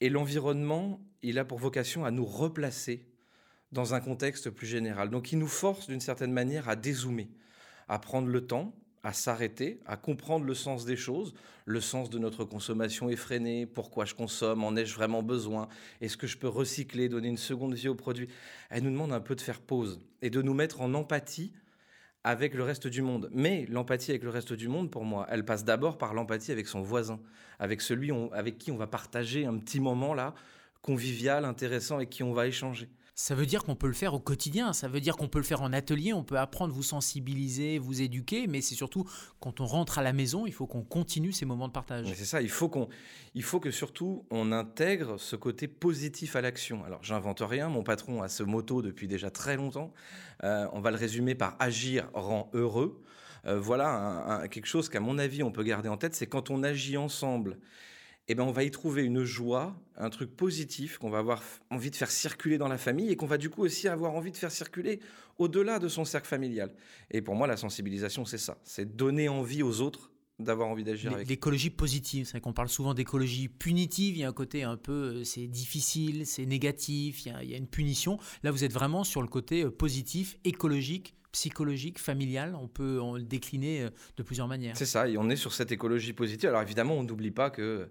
Et 0.00 0.08
l'environnement, 0.08 1.00
il 1.22 1.38
a 1.38 1.44
pour 1.44 1.58
vocation 1.58 2.04
à 2.04 2.10
nous 2.10 2.24
replacer 2.24 3.06
dans 3.72 3.94
un 3.94 4.00
contexte 4.00 4.50
plus 4.50 4.66
général. 4.66 5.10
Donc, 5.10 5.32
il 5.32 5.38
nous 5.38 5.48
force 5.48 5.88
d'une 5.88 6.00
certaine 6.00 6.32
manière 6.32 6.68
à 6.68 6.76
dézoomer 6.76 7.28
à 7.88 7.98
prendre 7.98 8.28
le 8.28 8.46
temps, 8.46 8.74
à 9.02 9.12
s'arrêter, 9.12 9.80
à 9.86 9.96
comprendre 9.96 10.44
le 10.44 10.54
sens 10.54 10.84
des 10.84 10.96
choses, 10.96 11.34
le 11.64 11.80
sens 11.80 12.10
de 12.10 12.18
notre 12.18 12.44
consommation 12.44 13.08
effrénée, 13.08 13.66
pourquoi 13.66 14.04
je 14.04 14.14
consomme, 14.14 14.64
en 14.64 14.76
ai-je 14.76 14.94
vraiment 14.94 15.22
besoin, 15.22 15.68
est-ce 16.00 16.16
que 16.16 16.26
je 16.26 16.36
peux 16.36 16.48
recycler, 16.48 17.08
donner 17.08 17.28
une 17.28 17.38
seconde 17.38 17.74
vie 17.74 17.88
au 17.88 17.94
produit. 17.94 18.28
Elle 18.70 18.82
nous 18.82 18.90
demande 18.90 19.12
un 19.12 19.20
peu 19.20 19.34
de 19.34 19.40
faire 19.40 19.60
pause 19.60 20.00
et 20.20 20.30
de 20.30 20.42
nous 20.42 20.54
mettre 20.54 20.80
en 20.80 20.94
empathie 20.94 21.52
avec 22.24 22.54
le 22.54 22.62
reste 22.62 22.86
du 22.86 23.02
monde. 23.02 23.30
Mais 23.32 23.66
l'empathie 23.68 24.10
avec 24.10 24.22
le 24.22 24.30
reste 24.30 24.52
du 24.52 24.68
monde, 24.68 24.90
pour 24.90 25.04
moi, 25.04 25.26
elle 25.30 25.44
passe 25.44 25.64
d'abord 25.64 25.98
par 25.98 26.14
l'empathie 26.14 26.52
avec 26.52 26.66
son 26.66 26.82
voisin, 26.82 27.20
avec 27.58 27.80
celui 27.80 28.10
avec 28.32 28.58
qui 28.58 28.70
on 28.70 28.76
va 28.76 28.86
partager 28.86 29.46
un 29.46 29.58
petit 29.58 29.80
moment 29.80 30.14
là, 30.14 30.34
convivial, 30.82 31.44
intéressant, 31.44 31.96
avec 31.96 32.10
qui 32.10 32.22
on 32.22 32.32
va 32.32 32.46
échanger. 32.46 32.88
Ça 33.20 33.34
veut 33.34 33.46
dire 33.46 33.64
qu'on 33.64 33.74
peut 33.74 33.88
le 33.88 33.94
faire 33.94 34.14
au 34.14 34.20
quotidien, 34.20 34.72
ça 34.72 34.86
veut 34.86 35.00
dire 35.00 35.16
qu'on 35.16 35.26
peut 35.26 35.40
le 35.40 35.44
faire 35.44 35.60
en 35.62 35.72
atelier, 35.72 36.12
on 36.12 36.22
peut 36.22 36.38
apprendre, 36.38 36.72
vous 36.72 36.84
sensibiliser, 36.84 37.80
vous 37.80 38.00
éduquer, 38.00 38.46
mais 38.46 38.60
c'est 38.60 38.76
surtout 38.76 39.10
quand 39.40 39.60
on 39.60 39.66
rentre 39.66 39.98
à 39.98 40.04
la 40.04 40.12
maison, 40.12 40.46
il 40.46 40.52
faut 40.52 40.68
qu'on 40.68 40.84
continue 40.84 41.32
ces 41.32 41.44
moments 41.44 41.66
de 41.66 41.72
partage. 41.72 42.06
C'est 42.14 42.24
ça, 42.24 42.40
il 42.42 42.48
faut, 42.48 42.68
qu'on, 42.68 42.88
il 43.34 43.42
faut 43.42 43.58
que 43.58 43.72
surtout 43.72 44.24
on 44.30 44.52
intègre 44.52 45.18
ce 45.18 45.34
côté 45.34 45.66
positif 45.66 46.36
à 46.36 46.40
l'action. 46.40 46.84
Alors 46.84 47.02
j'invente 47.02 47.40
rien, 47.40 47.68
mon 47.68 47.82
patron 47.82 48.22
a 48.22 48.28
ce 48.28 48.44
motto 48.44 48.82
depuis 48.82 49.08
déjà 49.08 49.32
très 49.32 49.56
longtemps, 49.56 49.92
euh, 50.44 50.68
on 50.72 50.80
va 50.80 50.92
le 50.92 50.96
résumer 50.96 51.34
par 51.34 51.56
agir 51.58 52.08
rend 52.14 52.48
heureux. 52.52 53.02
Euh, 53.46 53.58
voilà 53.58 54.44
quelque 54.48 54.66
chose 54.66 54.88
qu'à 54.88 55.00
mon 55.00 55.18
avis 55.18 55.42
on 55.42 55.50
peut 55.50 55.64
garder 55.64 55.88
en 55.88 55.96
tête, 55.96 56.14
c'est 56.14 56.28
quand 56.28 56.50
on 56.50 56.62
agit 56.62 56.96
ensemble 56.96 57.58
eh 58.28 58.34
ben, 58.34 58.44
on 58.44 58.52
va 58.52 58.62
y 58.62 58.70
trouver 58.70 59.02
une 59.02 59.24
joie, 59.24 59.74
un 59.96 60.10
truc 60.10 60.36
positif 60.36 60.98
qu'on 60.98 61.08
va 61.08 61.18
avoir 61.18 61.42
envie 61.70 61.90
de 61.90 61.96
faire 61.96 62.10
circuler 62.10 62.58
dans 62.58 62.68
la 62.68 62.78
famille 62.78 63.10
et 63.10 63.16
qu'on 63.16 63.26
va 63.26 63.38
du 63.38 63.48
coup 63.48 63.62
aussi 63.62 63.88
avoir 63.88 64.14
envie 64.14 64.30
de 64.30 64.36
faire 64.36 64.52
circuler 64.52 65.00
au-delà 65.38 65.78
de 65.78 65.88
son 65.88 66.04
cercle 66.04 66.28
familial. 66.28 66.74
Et 67.10 67.22
pour 67.22 67.34
moi, 67.34 67.46
la 67.46 67.56
sensibilisation, 67.56 68.26
c'est 68.26 68.38
ça, 68.38 68.58
c'est 68.64 68.96
donner 68.96 69.28
envie 69.28 69.62
aux 69.62 69.80
autres 69.80 70.12
d'avoir 70.38 70.68
envie 70.68 70.84
d'agir. 70.84 71.16
L'écologie 71.26 71.70
positive, 71.70 72.26
c'est 72.26 72.40
qu'on 72.40 72.52
parle 72.52 72.68
souvent 72.68 72.94
d'écologie 72.94 73.48
punitive, 73.48 74.16
il 74.16 74.20
y 74.20 74.24
a 74.24 74.28
un 74.28 74.32
côté 74.32 74.62
un 74.62 74.76
peu, 74.76 74.92
euh, 74.92 75.24
c'est 75.24 75.48
difficile, 75.48 76.26
c'est 76.26 76.46
négatif, 76.46 77.26
il 77.26 77.32
y, 77.32 77.34
a, 77.34 77.42
il 77.42 77.50
y, 77.50 77.54
a, 77.54 77.56
une 77.56 77.66
punition. 77.66 78.18
Là, 78.44 78.52
vous 78.52 78.62
êtes 78.62 78.72
vraiment 78.72 79.02
sur 79.02 79.20
le 79.20 79.26
côté 79.26 79.64
euh, 79.64 79.70
positif, 79.70 80.38
écologique, 80.44 81.16
psychologique, 81.32 81.98
familial, 81.98 82.56
on 82.60 82.68
peut 82.68 83.00
le 83.16 83.22
décliner 83.22 83.82
euh, 83.82 83.90
de 84.16 84.22
plusieurs 84.22 84.48
manières. 84.48 84.76
C'est 84.76 84.86
ça, 84.86 85.08
et 85.08 85.16
on 85.18 85.28
est 85.28 85.36
sur 85.36 85.52
cette 85.52 85.72
écologie 85.72 86.12
positive. 86.12 86.48
Alors 86.48 86.62
évidemment, 86.62 86.94
on 86.94 87.02
n'oublie 87.02 87.30
pas 87.30 87.50
que 87.50 87.88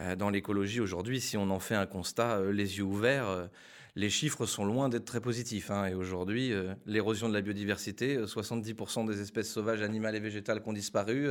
euh, 0.00 0.16
dans 0.16 0.30
l'écologie 0.30 0.80
aujourd'hui, 0.80 1.20
si 1.20 1.36
on 1.36 1.50
en 1.50 1.58
fait 1.58 1.74
un 1.74 1.86
constat 1.86 2.38
euh, 2.38 2.52
les 2.52 2.78
yeux 2.78 2.84
ouverts, 2.84 3.48
les 3.96 4.10
chiffres 4.10 4.46
sont 4.46 4.64
loin 4.64 4.88
d'être 4.88 5.06
très 5.06 5.20
positifs. 5.20 5.72
Hein. 5.72 5.86
et 5.86 5.94
aujourd'hui, 5.94 6.52
l'érosion 6.86 7.28
de 7.28 7.34
la 7.34 7.40
biodiversité, 7.40 8.16
70% 8.16 9.08
des 9.08 9.20
espèces 9.20 9.50
sauvages, 9.50 9.82
animales 9.82 10.14
et 10.14 10.20
végétales 10.20 10.62
qui 10.62 10.68
ont 10.68 10.72
disparu, 10.72 11.30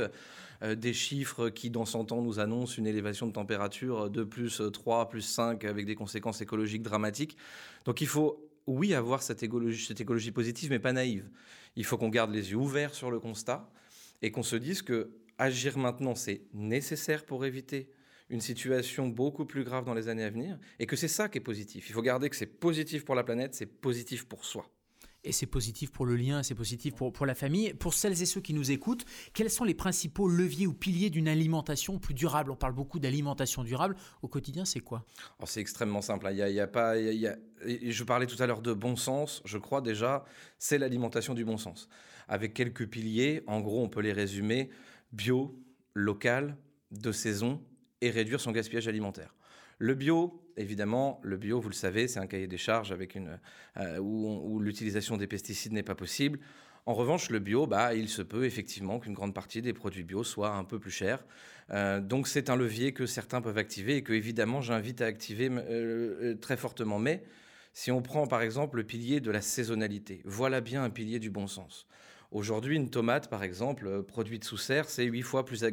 des 0.62 0.92
chiffres 0.92 1.48
qui, 1.48 1.70
dans 1.70 1.86
100 1.86 2.12
ans, 2.12 2.20
nous 2.20 2.40
annoncent 2.40 2.74
une 2.76 2.86
élévation 2.86 3.26
de 3.26 3.32
température 3.32 4.10
de 4.10 4.22
plus 4.22 4.60
3, 4.70 5.08
plus 5.08 5.22
5, 5.22 5.64
avec 5.64 5.86
des 5.86 5.94
conséquences 5.94 6.42
écologiques 6.42 6.82
dramatiques. 6.82 7.38
Donc 7.86 8.02
il 8.02 8.06
faut, 8.06 8.47
oui, 8.68 8.92
avoir 8.92 9.22
cette 9.22 9.42
écologie, 9.42 10.30
positive, 10.30 10.70
mais 10.70 10.78
pas 10.78 10.92
naïve. 10.92 11.28
Il 11.74 11.84
faut 11.84 11.96
qu'on 11.96 12.10
garde 12.10 12.30
les 12.30 12.50
yeux 12.50 12.56
ouverts 12.56 12.94
sur 12.94 13.10
le 13.10 13.18
constat 13.18 13.70
et 14.20 14.30
qu'on 14.30 14.42
se 14.42 14.56
dise 14.56 14.82
que 14.82 15.10
agir 15.38 15.78
maintenant, 15.78 16.14
c'est 16.14 16.42
nécessaire 16.52 17.24
pour 17.24 17.46
éviter 17.46 17.90
une 18.28 18.42
situation 18.42 19.08
beaucoup 19.08 19.46
plus 19.46 19.64
grave 19.64 19.86
dans 19.86 19.94
les 19.94 20.08
années 20.08 20.24
à 20.24 20.28
venir, 20.28 20.58
et 20.78 20.86
que 20.86 20.96
c'est 20.96 21.08
ça 21.08 21.30
qui 21.30 21.38
est 21.38 21.42
positif. 21.42 21.88
Il 21.88 21.94
faut 21.94 22.02
garder 22.02 22.28
que 22.28 22.36
c'est 22.36 22.46
positif 22.46 23.06
pour 23.06 23.14
la 23.14 23.24
planète, 23.24 23.54
c'est 23.54 23.64
positif 23.64 24.26
pour 24.26 24.44
soi. 24.44 24.70
Et 25.28 25.32
c'est 25.32 25.46
positif 25.46 25.90
pour 25.90 26.06
le 26.06 26.16
lien, 26.16 26.42
c'est 26.42 26.54
positif 26.54 26.94
pour, 26.94 27.26
la 27.26 27.34
famille. 27.34 27.74
Pour 27.74 27.92
celles 27.92 28.22
et 28.22 28.24
ceux 28.24 28.40
qui 28.40 28.54
nous 28.54 28.70
écoutent, 28.70 29.04
quels 29.34 29.50
sont 29.50 29.64
les 29.64 29.74
principaux 29.74 30.26
leviers 30.26 30.66
ou 30.66 30.72
piliers 30.72 31.10
d'une 31.10 31.28
alimentation 31.28 31.98
plus 31.98 32.14
durable? 32.14 32.50
On 32.50 32.56
parle 32.56 32.72
beaucoup 32.72 32.98
d'alimentation 32.98 33.62
durable. 33.62 33.94
Au 34.22 34.28
quotidien, 34.28 34.64
c'est 34.64 34.80
quoi? 34.80 35.04
C'est 35.44 35.60
extrêmement 35.60 36.00
simple. 36.00 36.26
Il 36.30 36.38
y 36.38 36.60
a, 36.60 36.66
pas, 36.66 36.94
je 36.96 38.04
parlais 38.04 38.26
tout 38.26 38.42
à 38.42 38.46
l'heure 38.46 38.62
de 38.62 38.72
bon 38.72 38.96
sens. 38.96 39.42
Je 39.44 39.58
crois 39.58 39.82
déjà, 39.82 40.24
c'est 40.58 40.78
l'alimentation 40.78 41.34
du 41.34 41.44
bon 41.44 41.58
sens. 41.58 41.90
Avec 42.26 42.54
quelques 42.54 42.88
piliers, 42.88 43.42
en 43.46 43.60
gros, 43.60 43.82
on 43.82 43.90
peut 43.90 44.00
les 44.00 44.14
résumer 44.14 44.70
bio, 45.12 45.62
local, 45.92 46.56
de 46.90 47.12
saison 47.12 47.62
et 48.00 48.08
réduire 48.08 48.40
son 48.40 48.50
gaspillage 48.50 48.88
alimentaire. 48.88 49.34
Le 49.78 49.94
bio, 49.94 50.42
évidemment, 50.56 51.20
le 51.22 51.36
bio, 51.36 51.60
vous 51.60 51.68
le 51.68 51.74
savez, 51.74 52.08
c'est 52.08 52.18
un 52.18 52.26
cahier 52.26 52.48
des 52.48 52.58
charges 52.58 52.92
avec 52.92 53.14
une, 53.14 53.38
euh, 53.76 53.98
où, 53.98 54.58
l'utilisation 54.60 55.16
des 55.16 55.26
pesticides 55.26 55.72
n'est 55.72 55.84
pas 55.84 55.94
possible. 55.94 56.40
En 56.84 56.94
revanche, 56.94 57.30
le 57.30 57.38
bio, 57.38 57.66
bah, 57.66 57.94
il 57.94 58.08
se 58.08 58.22
peut 58.22 58.44
effectivement 58.44 58.98
qu'une 58.98 59.14
grande 59.14 59.34
partie 59.34 59.62
des 59.62 59.72
produits 59.72 60.02
bio 60.02 60.24
soient 60.24 60.54
un 60.54 60.64
peu 60.64 60.78
plus 60.78 60.90
chers. 60.90 61.24
Euh, 61.70 62.00
donc 62.00 62.26
c'est 62.26 62.50
un 62.50 62.56
levier 62.56 62.92
que 62.92 63.06
certains 63.06 63.40
peuvent 63.40 63.58
activer 63.58 63.96
et 63.96 64.02
que 64.02 64.14
évidemment 64.14 64.62
j'invite 64.62 65.02
à 65.02 65.06
activer 65.06 65.50
euh, 65.50 66.34
très 66.36 66.56
fortement. 66.56 66.98
Mais 66.98 67.22
si 67.74 67.90
on 67.92 68.00
prend 68.00 68.26
par 68.26 68.40
exemple 68.40 68.78
le 68.78 68.84
pilier 68.84 69.20
de 69.20 69.30
la 69.30 69.42
saisonnalité, 69.42 70.22
voilà 70.24 70.62
bien 70.62 70.82
un 70.82 70.90
pilier 70.90 71.18
du 71.18 71.30
bon 71.30 71.46
sens. 71.46 71.86
Aujourd'hui, 72.30 72.76
une 72.76 72.90
tomate, 72.90 73.30
par 73.30 73.42
exemple, 73.42 73.86
euh, 73.86 74.02
produite 74.02 74.44
sous 74.44 74.58
serre, 74.58 74.90
c'est 74.90 75.04
8 75.04 75.22
fois, 75.22 75.46
plus, 75.46 75.64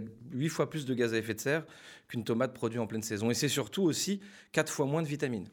fois 0.50 0.70
plus 0.70 0.86
de 0.86 0.94
gaz 0.94 1.14
à 1.14 1.18
effet 1.18 1.34
de 1.34 1.40
serre 1.40 1.66
qu'une 2.08 2.24
tomate 2.24 2.54
produite 2.54 2.80
en 2.80 2.88
pleine 2.88 3.02
saison. 3.02 3.30
Et 3.30 3.34
c'est 3.34 3.50
surtout 3.50 3.84
aussi 3.84 4.22
4 4.54 4.72
fois 4.72 4.86
moins 4.86 5.02
de 5.02 5.08
vitamines. 5.08 5.50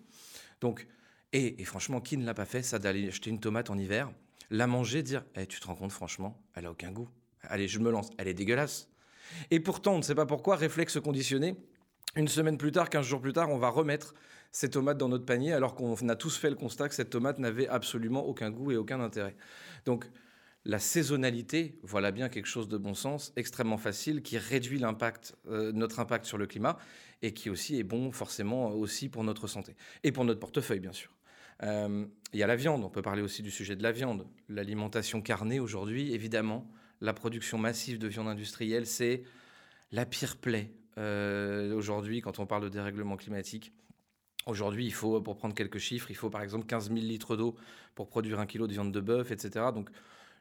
Donc, 0.60 0.86
Et, 1.32 1.64
franchement, 1.64 2.00
qui 2.00 2.18
ne 2.18 2.26
l'a 2.26 2.34
pas 2.34 2.44
fait, 2.44 2.62
ça, 2.62 2.78
d'aller 2.78 3.08
acheter 3.08 3.30
une 3.30 3.40
tomate 3.40 3.70
en 3.70 3.78
hiver, 3.78 4.12
la 4.50 4.66
manger, 4.66 5.02
dire 5.02 5.24
eh, 5.34 5.46
Tu 5.46 5.60
te 5.60 5.66
rends 5.66 5.74
compte, 5.74 5.92
franchement, 5.92 6.38
elle 6.54 6.66
a 6.66 6.70
aucun 6.70 6.92
goût. 6.92 7.08
Allez, 7.42 7.68
je 7.68 7.78
me 7.78 7.90
lance, 7.90 8.10
elle 8.18 8.28
est 8.28 8.34
dégueulasse. 8.34 8.90
Et 9.50 9.58
pourtant, 9.58 9.94
on 9.94 9.98
ne 9.98 10.02
sait 10.02 10.14
pas 10.14 10.26
pourquoi, 10.26 10.56
réflexe 10.56 11.00
conditionné, 11.00 11.56
une 12.16 12.28
semaine 12.28 12.58
plus 12.58 12.70
tard, 12.70 12.90
15 12.90 13.06
jours 13.06 13.20
plus 13.22 13.32
tard, 13.32 13.48
on 13.48 13.56
va 13.56 13.70
remettre 13.70 14.14
ces 14.52 14.68
tomates 14.68 14.98
dans 14.98 15.08
notre 15.08 15.24
panier 15.24 15.54
alors 15.54 15.74
qu'on 15.74 15.96
a 16.08 16.16
tous 16.16 16.36
fait 16.36 16.50
le 16.50 16.56
constat 16.56 16.90
que 16.90 16.94
cette 16.94 17.08
tomate 17.08 17.38
n'avait 17.38 17.66
absolument 17.68 18.26
aucun 18.26 18.50
goût 18.50 18.70
et 18.70 18.76
aucun 18.76 19.00
intérêt. 19.00 19.34
Donc, 19.86 20.10
la 20.64 20.78
saisonnalité, 20.78 21.78
voilà 21.82 22.12
bien 22.12 22.28
quelque 22.28 22.46
chose 22.46 22.68
de 22.68 22.76
bon 22.76 22.94
sens, 22.94 23.32
extrêmement 23.36 23.78
facile, 23.78 24.22
qui 24.22 24.38
réduit 24.38 24.80
euh, 24.82 25.72
notre 25.72 26.00
impact 26.00 26.24
sur 26.24 26.38
le 26.38 26.46
climat 26.46 26.78
et 27.20 27.32
qui 27.34 27.50
aussi 27.50 27.78
est 27.78 27.82
bon 27.82 28.12
forcément 28.12 28.68
aussi 28.70 29.08
pour 29.08 29.24
notre 29.24 29.46
santé 29.46 29.74
et 30.04 30.12
pour 30.12 30.24
notre 30.24 30.40
portefeuille 30.40 30.80
bien 30.80 30.92
sûr. 30.92 31.10
Euh, 31.62 32.06
il 32.32 32.38
y 32.38 32.42
a 32.42 32.46
la 32.46 32.56
viande, 32.56 32.84
on 32.84 32.90
peut 32.90 33.02
parler 33.02 33.22
aussi 33.22 33.42
du 33.42 33.50
sujet 33.50 33.76
de 33.76 33.82
la 33.82 33.92
viande. 33.92 34.26
L'alimentation 34.48 35.20
carnée 35.20 35.60
aujourd'hui, 35.60 36.12
évidemment, 36.12 36.68
la 37.00 37.12
production 37.12 37.58
massive 37.58 37.98
de 37.98 38.08
viande 38.08 38.28
industrielle, 38.28 38.86
c'est 38.86 39.22
la 39.90 40.06
pire 40.06 40.36
plaie 40.36 40.70
euh, 40.98 41.74
aujourd'hui 41.74 42.20
quand 42.20 42.38
on 42.38 42.46
parle 42.46 42.64
de 42.64 42.68
dérèglement 42.68 43.16
climatique. 43.16 43.72
Aujourd'hui, 44.46 44.86
il 44.86 44.92
faut, 44.92 45.20
pour 45.20 45.36
prendre 45.36 45.54
quelques 45.54 45.78
chiffres, 45.78 46.10
il 46.10 46.16
faut 46.16 46.30
par 46.30 46.42
exemple 46.42 46.66
15 46.66 46.88
000 46.88 46.96
litres 46.96 47.36
d'eau 47.36 47.56
pour 47.94 48.08
produire 48.08 48.40
un 48.40 48.46
kilo 48.46 48.66
de 48.66 48.72
viande 48.72 48.92
de 48.92 49.00
bœuf, 49.00 49.30
etc. 49.30 49.66
Donc 49.72 49.90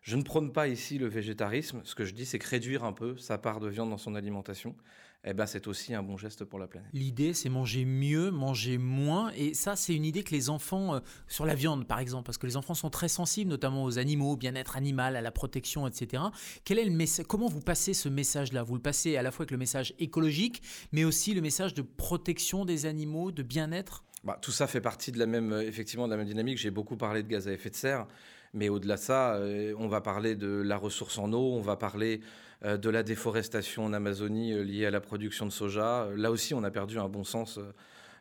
je 0.01 0.15
ne 0.15 0.23
prône 0.23 0.51
pas 0.51 0.67
ici 0.67 0.97
le 0.97 1.07
végétarisme. 1.07 1.81
Ce 1.83 1.95
que 1.95 2.05
je 2.05 2.13
dis, 2.13 2.25
c'est 2.25 2.39
que 2.39 2.47
réduire 2.47 2.83
un 2.83 2.93
peu 2.93 3.17
sa 3.17 3.37
part 3.37 3.59
de 3.59 3.69
viande 3.69 3.91
dans 3.91 3.97
son 3.97 4.15
alimentation, 4.15 4.75
eh 5.23 5.33
ben, 5.33 5.45
c'est 5.45 5.67
aussi 5.67 5.93
un 5.93 6.01
bon 6.01 6.17
geste 6.17 6.43
pour 6.45 6.57
la 6.57 6.67
planète. 6.67 6.89
L'idée, 6.93 7.35
c'est 7.35 7.49
manger 7.49 7.85
mieux, 7.85 8.31
manger 8.31 8.79
moins. 8.79 9.31
Et 9.35 9.53
ça, 9.53 9.75
c'est 9.75 9.95
une 9.95 10.03
idée 10.05 10.23
que 10.23 10.31
les 10.31 10.49
enfants, 10.49 10.95
euh, 10.95 10.99
sur 11.27 11.45
la 11.45 11.53
viande 11.53 11.85
par 11.85 11.99
exemple, 11.99 12.25
parce 12.25 12.39
que 12.39 12.47
les 12.47 12.57
enfants 12.57 12.73
sont 12.73 12.89
très 12.89 13.07
sensibles, 13.07 13.51
notamment 13.51 13.83
aux 13.83 13.99
animaux, 13.99 14.31
au 14.31 14.37
bien-être 14.37 14.75
animal, 14.75 15.15
à 15.15 15.21
la 15.21 15.31
protection, 15.31 15.87
etc. 15.87 16.23
Quel 16.65 16.79
est 16.79 16.85
le 16.85 16.91
message 16.91 17.27
Comment 17.27 17.47
vous 17.47 17.61
passez 17.61 17.93
ce 17.93 18.09
message-là? 18.09 18.63
Vous 18.63 18.73
le 18.73 18.81
passez 18.81 19.15
à 19.15 19.21
la 19.21 19.29
fois 19.29 19.43
avec 19.43 19.51
le 19.51 19.57
message 19.57 19.93
écologique, 19.99 20.63
mais 20.91 21.03
aussi 21.03 21.35
le 21.35 21.41
message 21.41 21.75
de 21.75 21.83
protection 21.83 22.65
des 22.65 22.87
animaux, 22.87 23.31
de 23.31 23.43
bien-être? 23.43 24.03
Bah, 24.23 24.39
tout 24.41 24.51
ça 24.51 24.65
fait 24.65 24.81
partie 24.81 25.11
de 25.11 25.19
la 25.19 25.27
même, 25.27 25.53
euh, 25.53 25.61
effectivement, 25.61 26.07
de 26.07 26.11
la 26.11 26.17
même 26.17 26.27
dynamique. 26.27 26.57
J'ai 26.57 26.71
beaucoup 26.71 26.97
parlé 26.97 27.21
de 27.21 27.27
gaz 27.27 27.47
à 27.47 27.53
effet 27.53 27.69
de 27.69 27.75
serre. 27.75 28.07
Mais 28.53 28.69
au-delà 28.69 28.95
de 28.95 29.01
ça, 29.01 29.35
euh, 29.35 29.73
on 29.77 29.87
va 29.87 30.01
parler 30.01 30.35
de 30.35 30.47
la 30.47 30.77
ressource 30.77 31.17
en 31.17 31.31
eau, 31.31 31.53
on 31.53 31.61
va 31.61 31.77
parler 31.77 32.21
euh, 32.63 32.77
de 32.77 32.89
la 32.89 33.03
déforestation 33.03 33.85
en 33.85 33.93
Amazonie 33.93 34.53
euh, 34.53 34.63
liée 34.63 34.85
à 34.85 34.91
la 34.91 34.99
production 34.99 35.45
de 35.45 35.51
soja. 35.51 36.09
Là 36.15 36.31
aussi, 36.31 36.53
on 36.53 36.63
a 36.63 36.71
perdu 36.71 36.99
un 36.99 37.09
bon 37.09 37.23
sens 37.23 37.59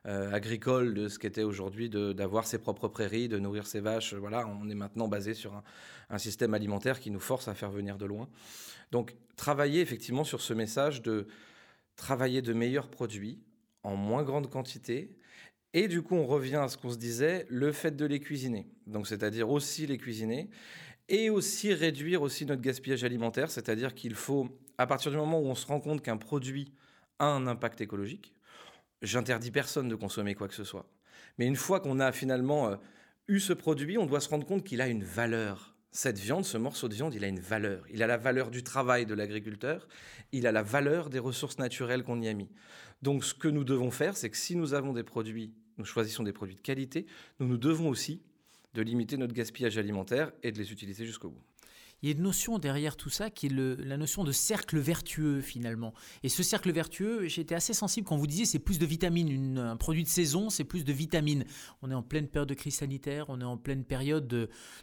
agricole 0.06 0.94
de 0.94 1.08
ce 1.08 1.18
qu'était 1.18 1.42
aujourd'hui 1.42 1.90
d'avoir 1.90 2.46
ses 2.46 2.56
propres 2.56 2.88
prairies, 2.88 3.28
de 3.28 3.38
nourrir 3.38 3.66
ses 3.66 3.80
vaches. 3.80 4.14
Voilà, 4.14 4.46
on 4.46 4.70
est 4.70 4.74
maintenant 4.74 5.08
basé 5.08 5.34
sur 5.34 5.52
un, 5.52 5.62
un, 6.08 6.16
système 6.16 6.54
alimentaire 6.54 7.00
qui 7.00 7.10
nous 7.10 7.20
force 7.20 7.48
à 7.48 7.54
faire 7.54 7.70
venir 7.70 7.98
de 7.98 8.06
loin. 8.06 8.26
Donc, 8.92 9.14
travailler 9.36 9.82
effectivement 9.82 10.24
sur 10.24 10.40
ce 10.40 10.54
message 10.54 11.02
de 11.02 11.26
travailler 11.96 12.40
de 12.40 12.54
meilleurs 12.54 12.88
produits 12.88 13.42
en 13.82 13.94
moins 13.94 14.22
grande 14.22 14.48
quantité 14.48 15.14
et 15.72 15.88
du 15.88 16.02
coup, 16.02 16.16
on 16.16 16.26
revient 16.26 16.56
à 16.56 16.68
ce 16.68 16.76
qu'on 16.76 16.90
se 16.90 16.98
disait, 16.98 17.46
le 17.48 17.72
fait 17.72 17.94
de 17.96 18.04
les 18.04 18.20
cuisiner. 18.20 18.66
Donc, 18.86 19.06
c'est-à-dire 19.06 19.50
aussi 19.50 19.86
les 19.86 19.98
cuisiner 19.98 20.50
et 21.08 21.30
aussi 21.30 21.72
réduire 21.74 22.22
aussi 22.22 22.44
notre 22.46 22.62
gaspillage 22.62 23.04
alimentaire. 23.04 23.50
C'est-à-dire 23.50 23.94
qu'il 23.94 24.14
faut, 24.14 24.48
à 24.78 24.86
partir 24.86 25.10
du 25.10 25.16
moment 25.16 25.40
où 25.40 25.46
on 25.46 25.54
se 25.54 25.66
rend 25.66 25.80
compte 25.80 26.02
qu'un 26.02 26.16
produit 26.16 26.72
a 27.18 27.26
un 27.26 27.46
impact 27.46 27.80
écologique, 27.80 28.34
j'interdis 29.02 29.50
personne 29.50 29.88
de 29.88 29.94
consommer 29.94 30.34
quoi 30.34 30.48
que 30.48 30.54
ce 30.54 30.64
soit. 30.64 30.86
Mais 31.38 31.46
une 31.46 31.56
fois 31.56 31.80
qu'on 31.80 32.00
a 32.00 32.10
finalement 32.12 32.68
euh, 32.68 32.76
eu 33.28 33.38
ce 33.40 33.52
produit, 33.52 33.96
on 33.96 34.06
doit 34.06 34.20
se 34.20 34.28
rendre 34.28 34.46
compte 34.46 34.64
qu'il 34.64 34.80
a 34.80 34.88
une 34.88 35.04
valeur. 35.04 35.69
Cette 35.92 36.18
viande, 36.18 36.44
ce 36.44 36.56
morceau 36.56 36.88
de 36.88 36.94
viande, 36.94 37.14
il 37.14 37.24
a 37.24 37.28
une 37.28 37.40
valeur. 37.40 37.84
Il 37.90 38.02
a 38.02 38.06
la 38.06 38.16
valeur 38.16 38.50
du 38.50 38.62
travail 38.62 39.06
de 39.06 39.14
l'agriculteur, 39.14 39.88
il 40.32 40.46
a 40.46 40.52
la 40.52 40.62
valeur 40.62 41.10
des 41.10 41.18
ressources 41.18 41.58
naturelles 41.58 42.04
qu'on 42.04 42.20
y 42.20 42.28
a 42.28 42.34
mis. 42.34 42.48
Donc 43.02 43.24
ce 43.24 43.34
que 43.34 43.48
nous 43.48 43.64
devons 43.64 43.90
faire, 43.90 44.16
c'est 44.16 44.30
que 44.30 44.36
si 44.36 44.54
nous 44.54 44.74
avons 44.74 44.92
des 44.92 45.02
produits 45.02 45.52
nous 45.80 45.86
choisissons 45.86 46.22
des 46.22 46.32
produits 46.32 46.54
de 46.54 46.60
qualité, 46.60 47.06
nous 47.40 47.48
nous 47.48 47.56
devons 47.56 47.88
aussi 47.88 48.22
de 48.74 48.82
limiter 48.82 49.16
notre 49.16 49.32
gaspillage 49.32 49.78
alimentaire 49.78 50.30
et 50.42 50.52
de 50.52 50.58
les 50.58 50.70
utiliser 50.72 51.04
jusqu'au 51.04 51.30
bout 51.30 51.42
il 52.02 52.08
y 52.08 52.12
a 52.12 52.16
une 52.16 52.22
notion 52.22 52.58
derrière 52.58 52.96
tout 52.96 53.10
ça 53.10 53.30
qui 53.30 53.46
est 53.46 53.52
la 53.52 53.96
notion 53.96 54.24
de 54.24 54.32
cercle 54.32 54.78
vertueux 54.78 55.40
finalement. 55.40 55.92
Et 56.22 56.28
ce 56.28 56.42
cercle 56.42 56.72
vertueux, 56.72 57.28
j'étais 57.28 57.54
assez 57.54 57.74
sensible 57.74 58.06
quand 58.06 58.16
vous 58.16 58.26
disiez 58.26 58.46
c'est 58.46 58.58
plus 58.58 58.78
de 58.78 58.86
vitamines. 58.86 59.58
un 59.58 59.76
produit 59.76 60.02
de 60.02 60.08
saison, 60.08 60.50
c'est 60.50 60.64
plus 60.64 60.84
de 60.84 60.92
vitamines. 60.92 61.44
On 61.82 61.90
est 61.90 61.94
en 61.94 62.02
pleine 62.02 62.28
période 62.28 62.48
de 62.48 62.54
crise 62.54 62.76
sanitaire, 62.76 63.26
on 63.28 63.40
est 63.40 63.44
en 63.44 63.56
pleine 63.56 63.84
période 63.84 64.26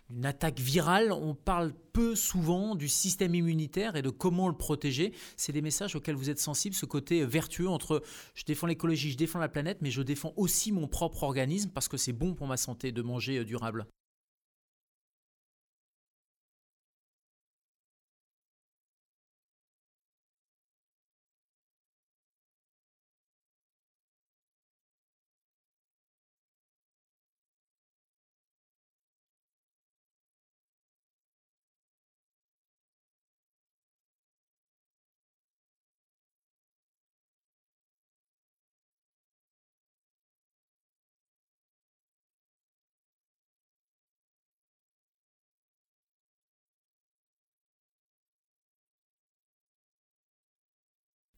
d'une 0.09 0.25
attaque 0.25 0.59
virale. 0.59 1.11
On 1.11 1.33
parle 1.33 1.73
peu 1.93 2.15
souvent 2.15 2.75
du 2.75 2.87
système 2.87 3.33
immunitaire 3.33 3.95
et 3.95 4.01
de 4.01 4.09
comment 4.09 4.47
le 4.47 4.55
protéger. 4.55 5.13
C'est 5.35 5.53
des 5.53 5.61
messages 5.61 5.95
auxquels 5.95 6.15
vous 6.15 6.29
êtes 6.29 6.39
sensible, 6.39 6.75
ce 6.75 6.85
côté 6.85 7.25
vertueux 7.25 7.67
entre 7.67 8.03
je 8.35 8.43
défends 8.43 8.67
l'écologie, 8.67 9.11
je 9.11 9.17
défends 9.17 9.39
la 9.39 9.49
planète, 9.49 9.79
mais 9.81 9.89
je 9.89 10.01
défends 10.01 10.33
aussi 10.35 10.71
mon 10.71 10.87
propre 10.87 11.23
organisme 11.23 11.71
parce 11.73 11.87
que 11.87 11.97
c'est 11.97 12.13
bon 12.13 12.35
pour 12.35 12.47
ma 12.47 12.57
santé 12.57 12.91
de 12.91 13.01
manger 13.01 13.39
euh, 13.39 13.45
durable. 13.45 13.87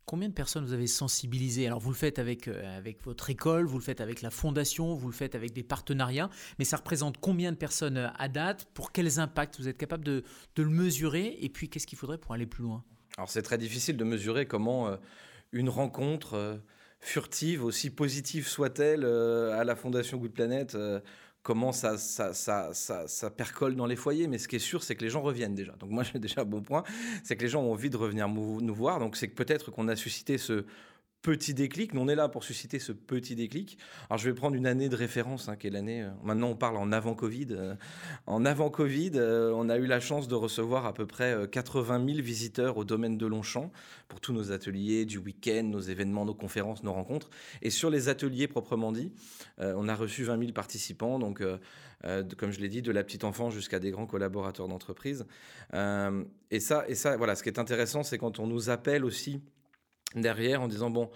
Combien 0.10 0.30
de 0.30 0.34
personnes 0.34 0.66
vous 0.66 0.74
avez 0.74 0.88
sensibilisé 0.88 1.68
Alors 1.68 1.80
vous 1.80 1.92
le 1.92 1.96
faites 1.96 2.18
avec, 2.18 2.48
euh, 2.48 2.75
avec 2.75 3.06
votre 3.06 3.30
école, 3.30 3.68
vous 3.68 3.78
le 3.78 3.84
faites 3.84 4.01
avec 4.01 4.24
la 4.24 4.32
fondation, 4.32 4.96
vous 4.96 5.08
le 5.08 5.13
faites 5.13 5.36
avec 5.36 5.54
des 5.54 5.62
partenariats, 5.62 6.32
mais 6.58 6.66
ça 6.66 6.78
représente 6.78 7.20
combien 7.20 7.51
de 7.51 7.58
personnes 7.58 7.98
euh, 7.98 8.08
à 8.18 8.28
date? 8.28 8.66
Pour 8.74 8.92
quels 8.92 9.20
impacts? 9.20 9.60
Vous 9.60 9.68
êtes 9.68 9.78
capable 9.78 10.04
de, 10.04 10.24
de 10.56 10.63
le 10.63 10.72
mesurer? 10.72 11.38
Et 11.42 11.50
puis 11.50 11.70
qu'est-ce 11.70 11.86
qu'il 11.86 12.00
faudrait 12.00 12.18
pour 12.18 12.34
aller 12.34 12.48
plus 12.48 12.63
loin? 12.63 12.84
Alors 13.18 13.30
c'est 13.30 13.44
très 13.44 13.60
difficile 13.60 13.98
de 13.98 14.04
mesurer 14.04 14.48
comment 14.48 14.88
euh, 14.88 14.98
une 15.51 15.70
rencontre 15.70 16.60
furtive, 17.00 17.63
aussi 17.63 17.92
positive 17.92 18.48
soit-elle, 18.48 19.06
à 19.06 19.63
la 19.63 19.75
fondation 19.75 20.18
Good 20.18 20.34
Planet 20.34 20.75
comment 21.50 21.72
ça, 21.72 21.98
ça, 21.98 22.32
ça, 22.32 22.74
ça, 22.74 23.29
percole 23.32 23.75
dans 23.75 23.88
les 23.88 23.96
foyers. 23.96 24.27
Mais 24.27 24.38
ce 24.38 24.48
qui 24.48 24.58
est 24.58 24.60
sûr, 24.60 24.84
c'est 24.84 24.96
que 24.96 25.03
les 25.03 25.10
gens 25.10 25.24
reviennent 25.24 25.56
déjà. 25.56 25.72
Donc 25.79 25.89
moi, 25.89 26.03
j'ai 26.13 26.20
déjà 26.20 26.41
un 26.41 26.46
bon 26.46 26.62
point. 26.62 26.84
C'est 27.24 27.36
que 27.36 27.41
les 27.41 27.50
gens 27.50 27.63
ont 27.63 27.72
envie 27.72 27.89
de 27.89 27.98
revenir 27.98 28.29
nous 28.29 28.75
voir. 28.75 29.00
Donc 29.00 29.18
c'est 29.18 29.27
que 29.27 29.34
peut-être 29.34 29.72
qu'on 29.72 29.88
a 29.88 29.96
suscité 29.96 30.38
ce 30.38 30.63
petit 31.22 31.54
déclic. 31.54 31.94
Nous, 31.94 32.02
on 32.02 32.08
est 32.08 32.16
là 32.16 32.30
pour 32.30 32.44
susciter 32.44 32.80
ce 32.80 32.92
petit 32.92 33.36
déclic. 33.36 33.78
Alors, 34.10 34.18
je 34.18 34.30
vais 34.30 34.36
prendre 34.36 34.56
une 34.56 34.66
année 34.66 34.90
de 34.90 34.96
référence, 34.96 35.50
hein, 35.50 35.56
qui 35.56 35.68
est 35.68 35.70
l'année. 35.70 36.04
Euh, 36.04 36.10
maintenant, 36.24 36.50
on 36.50 36.56
parle 36.56 36.78
en 36.78 36.92
avant 36.92 37.14
Covid. 37.14 37.48
Euh, 37.52 37.76
en 38.26 38.46
avant 38.46 38.70
Covid, 38.70 39.12
euh, 39.16 39.52
on 39.54 39.70
a 39.70 39.78
eu 39.78 39.86
la 39.86 40.00
chance 40.00 40.28
de 40.28 40.36
recevoir 40.36 40.86
à 40.86 40.94
peu 40.94 41.06
près 41.06 41.36
80 41.52 42.06
000 42.06 42.22
visiteurs 42.22 42.78
au 42.78 42.86
domaine 42.86 43.18
de 43.18 43.26
Longchamp 43.26 43.72
pour 44.08 44.22
tous 44.22 44.34
nos 44.34 44.52
ateliers 44.52 45.06
du 45.06 45.18
week-end, 45.18 45.64
nos 45.64 45.82
événements, 45.82 46.26
nos 46.26 46.34
conférences, 46.34 46.84
nos 46.84 46.94
rencontres. 46.94 47.30
Et 47.62 47.70
sur 47.70 47.90
les 47.90 48.08
ateliers 48.08 48.48
proprement 48.48 48.92
dit, 48.92 49.12
on 49.60 49.88
a 49.88 49.96
reçu 49.96 50.24
20 50.24 50.40
000 50.40 50.52
participants. 50.54 51.20
Donc, 51.20 51.44
comme 52.38 52.52
je 52.52 52.60
l'ai 52.60 52.70
dit, 52.70 52.82
de 52.82 52.92
la 52.92 53.04
petite 53.04 53.24
enfance 53.24 53.54
jusqu'à 53.54 53.80
des 53.80 53.92
grands 53.92 54.08
collaborateurs 54.08 54.68
d'entreprise. 54.68 55.26
et 55.74 56.60
ça, 56.60 56.86
et 56.88 56.96
ça, 56.96 57.18
voilà, 57.18 57.36
ce 57.36 57.44
qui 57.44 57.50
est 57.50 57.60
intéressant, 57.60 58.04
c'est 58.04 58.18
quand 58.18 58.40
on 58.40 58.48
nous 58.48 58.70
appelle 58.70 59.06
aussi 59.06 59.42
derrière 60.16 60.62
en 60.62 60.68
disant 60.68 60.89
bon, 60.89 61.10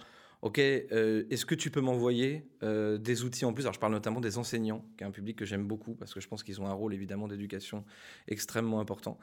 ok, 0.44 0.60
euh, 0.60 1.24
est-ce 1.30 1.46
que 1.46 1.56
tu 1.56 1.72
peux 1.72 1.80
m'envoyer 1.80 2.46
euh, 2.64 2.98
des 2.98 3.24
outils 3.24 3.46
en 3.46 3.54
plus? 3.54 3.64
Alors 3.64 3.74
je 3.74 3.80
parle 3.80 3.94
notamment 3.94 4.20
des 4.20 4.38
enseignants, 4.38 4.84
qui 4.98 5.06
est 5.06 5.08
un 5.08 5.12
public 5.12 5.38
que 5.38 5.46
j'aime 5.46 5.66
beaucoup 5.66 5.96
parce 5.96 6.14
que 6.14 6.20
je 6.20 6.28
pense 6.28 6.44
qu'ils 6.44 6.60
ont 6.60 6.68
un 6.68 6.74
rôle 6.74 6.94
évidemment 6.94 7.30
d'éducation 7.30 7.86
extrêmement 8.28 8.82
important. 8.82 9.18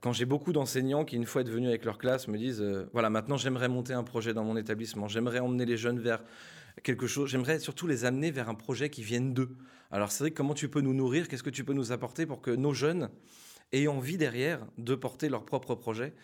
Quand 0.00 0.12
j'ai 0.12 0.24
beaucoup 0.24 0.52
d'enseignants 0.52 1.04
qui 1.04 1.14
une 1.14 1.26
fois 1.26 1.42
être 1.42 1.48
venus 1.48 1.68
avec 1.68 1.84
leur 1.84 1.96
classe 1.96 2.26
me 2.26 2.36
disent 2.36 2.60
euh, 2.60 2.90
voilà 2.92 3.08
maintenant 3.08 3.36
j'aimerais 3.36 3.68
monter 3.68 3.92
un 3.92 4.02
projet 4.02 4.34
dans 4.34 4.42
mon 4.42 4.56
établissement, 4.56 5.06
j'aimerais 5.06 5.38
emmener 5.38 5.64
les 5.64 5.76
jeunes 5.76 6.00
vers 6.00 6.24
quelque 6.82 7.06
chose, 7.06 7.30
j'aimerais 7.30 7.60
surtout 7.60 7.86
les 7.86 8.04
amener 8.04 8.32
vers 8.32 8.48
un 8.48 8.54
projet 8.54 8.90
qui 8.90 9.04
vienne 9.04 9.32
d'eux. 9.32 9.56
Alors 9.92 10.10
c'est 10.10 10.24
vrai 10.24 10.30
comment 10.32 10.54
tu 10.54 10.68
peux 10.68 10.80
nous 10.80 10.92
nourrir, 10.92 11.28
qu'est-ce 11.28 11.44
que 11.44 11.50
tu 11.50 11.62
peux 11.62 11.72
nous 11.72 11.92
apporter 11.92 12.26
pour 12.26 12.42
que 12.42 12.50
nos 12.50 12.74
jeunes 12.74 13.10
aient 13.70 13.86
envie 13.86 14.16
derrière 14.16 14.66
de 14.78 14.96
porter 14.96 15.28
leur 15.28 15.44
propre 15.44 15.76
projet? 15.76 16.14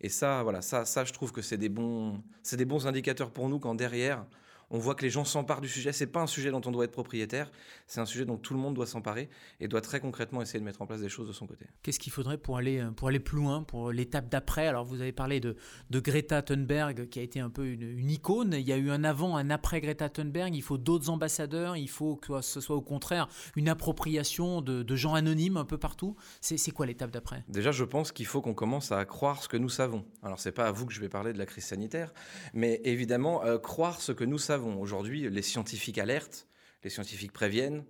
Et 0.00 0.08
ça, 0.08 0.42
voilà, 0.42 0.62
ça, 0.62 0.84
ça 0.84 1.04
je 1.04 1.12
trouve 1.12 1.32
que 1.32 1.42
c'est 1.42 1.58
des, 1.58 1.68
bons, 1.68 2.22
c'est 2.42 2.56
des 2.56 2.64
bons 2.64 2.86
indicateurs 2.86 3.30
pour 3.30 3.48
nous 3.48 3.58
quand 3.58 3.74
derrière, 3.74 4.24
On 4.70 4.78
voit 4.78 4.94
que 4.94 5.02
les 5.02 5.10
gens 5.10 5.24
s'emparent 5.24 5.60
du 5.60 5.68
sujet. 5.68 5.92
C'est 5.92 6.06
pas 6.06 6.20
un 6.20 6.26
sujet 6.26 6.50
dont 6.50 6.60
on 6.64 6.70
doit 6.70 6.84
être 6.84 6.92
propriétaire, 6.92 7.50
c'est 7.86 8.00
un 8.00 8.06
sujet 8.06 8.24
dont 8.24 8.36
tout 8.36 8.54
le 8.54 8.60
monde 8.60 8.74
doit 8.74 8.86
s'emparer 8.86 9.28
et 9.58 9.68
doit 9.68 9.80
très 9.80 10.00
concrètement 10.00 10.42
essayer 10.42 10.60
de 10.60 10.64
mettre 10.64 10.82
en 10.82 10.86
place 10.86 11.00
des 11.00 11.08
choses 11.08 11.28
de 11.28 11.32
son 11.32 11.46
côté. 11.46 11.66
Qu'est-ce 11.82 11.98
qu'il 11.98 12.12
faudrait 12.12 12.38
pour 12.38 12.56
aller, 12.56 12.78
euh, 12.78 12.90
pour 12.90 13.08
aller 13.08 13.18
plus 13.18 13.36
loin, 13.36 13.62
pour 13.62 13.90
l'étape 13.90 14.28
d'après? 14.28 14.66
Alors 14.66 14.84
vous 14.84 15.00
avez 15.00 15.12
parlé 15.12 15.40
de, 15.40 15.56
de, 15.90 16.00
Greta 16.00 16.42
Thunberg 16.42 17.08
qui 17.08 17.18
a 17.18 17.22
été 17.22 17.40
un 17.40 17.50
peu 17.50 17.66
une, 17.66 18.10
icône. 18.10 18.54
Il 18.58 18.66
y 18.66 18.72
a 18.72 18.76
eu 18.76 18.90
un 18.90 19.04
avant, 19.04 19.36
un 19.36 19.50
après 19.50 19.80
Greta 19.80 20.08
Thunberg. 20.08 20.54
Il 20.54 20.62
faut 20.62 20.78
d'autres 20.78 21.10
ambassadeurs. 21.10 21.76
Il 21.76 21.88
faut 21.88 22.16
que 22.16 22.40
ce 22.40 22.60
soit 22.60 22.76
au 22.76 22.82
contraire 22.82 23.28
une 23.56 23.68
appropriation 23.68 24.60
de, 24.60 24.82
de 24.82 24.96
gens 24.96 25.14
anonymes 25.14 25.56
un 25.56 25.64
peu 25.64 25.78
partout. 25.78 26.16
C'est 26.40 26.70
quoi 26.70 26.86
l'étape 26.86 27.10
d'après? 27.10 27.44
Déjà, 27.48 27.72
je 27.72 27.84
pense 27.84 28.12
qu'il 28.12 28.26
faut 28.26 28.40
qu'on 28.40 28.54
commence 28.54 28.92
à 28.92 29.04
croire 29.04 29.42
ce 29.42 29.48
que 29.48 29.56
nous 29.56 29.68
savons. 29.68 30.04
Alors 30.22 30.38
c'est 30.38 30.52
pas 30.52 30.66
à 30.66 30.72
vous 30.72 30.86
que 30.86 30.92
je 30.92 31.00
vais 31.00 31.08
parler 31.08 31.32
de 31.32 31.38
la 31.38 31.46
crise 31.46 31.64
sanitaire, 31.64 32.12
mais 32.54 32.80
évidemment 32.84 33.44
euh, 33.44 33.58
croire 33.58 34.00
ce 34.00 34.12
que 34.12 34.24
nous 34.24 34.38
savons. 34.38 34.59
Aujourd'hui, 34.66 35.28
les 35.28 35.42
scientifiques 35.42 35.98
alertent, 35.98 36.46
les 36.84 36.90
scientifiques 36.90 37.32
préviennent. 37.32 37.84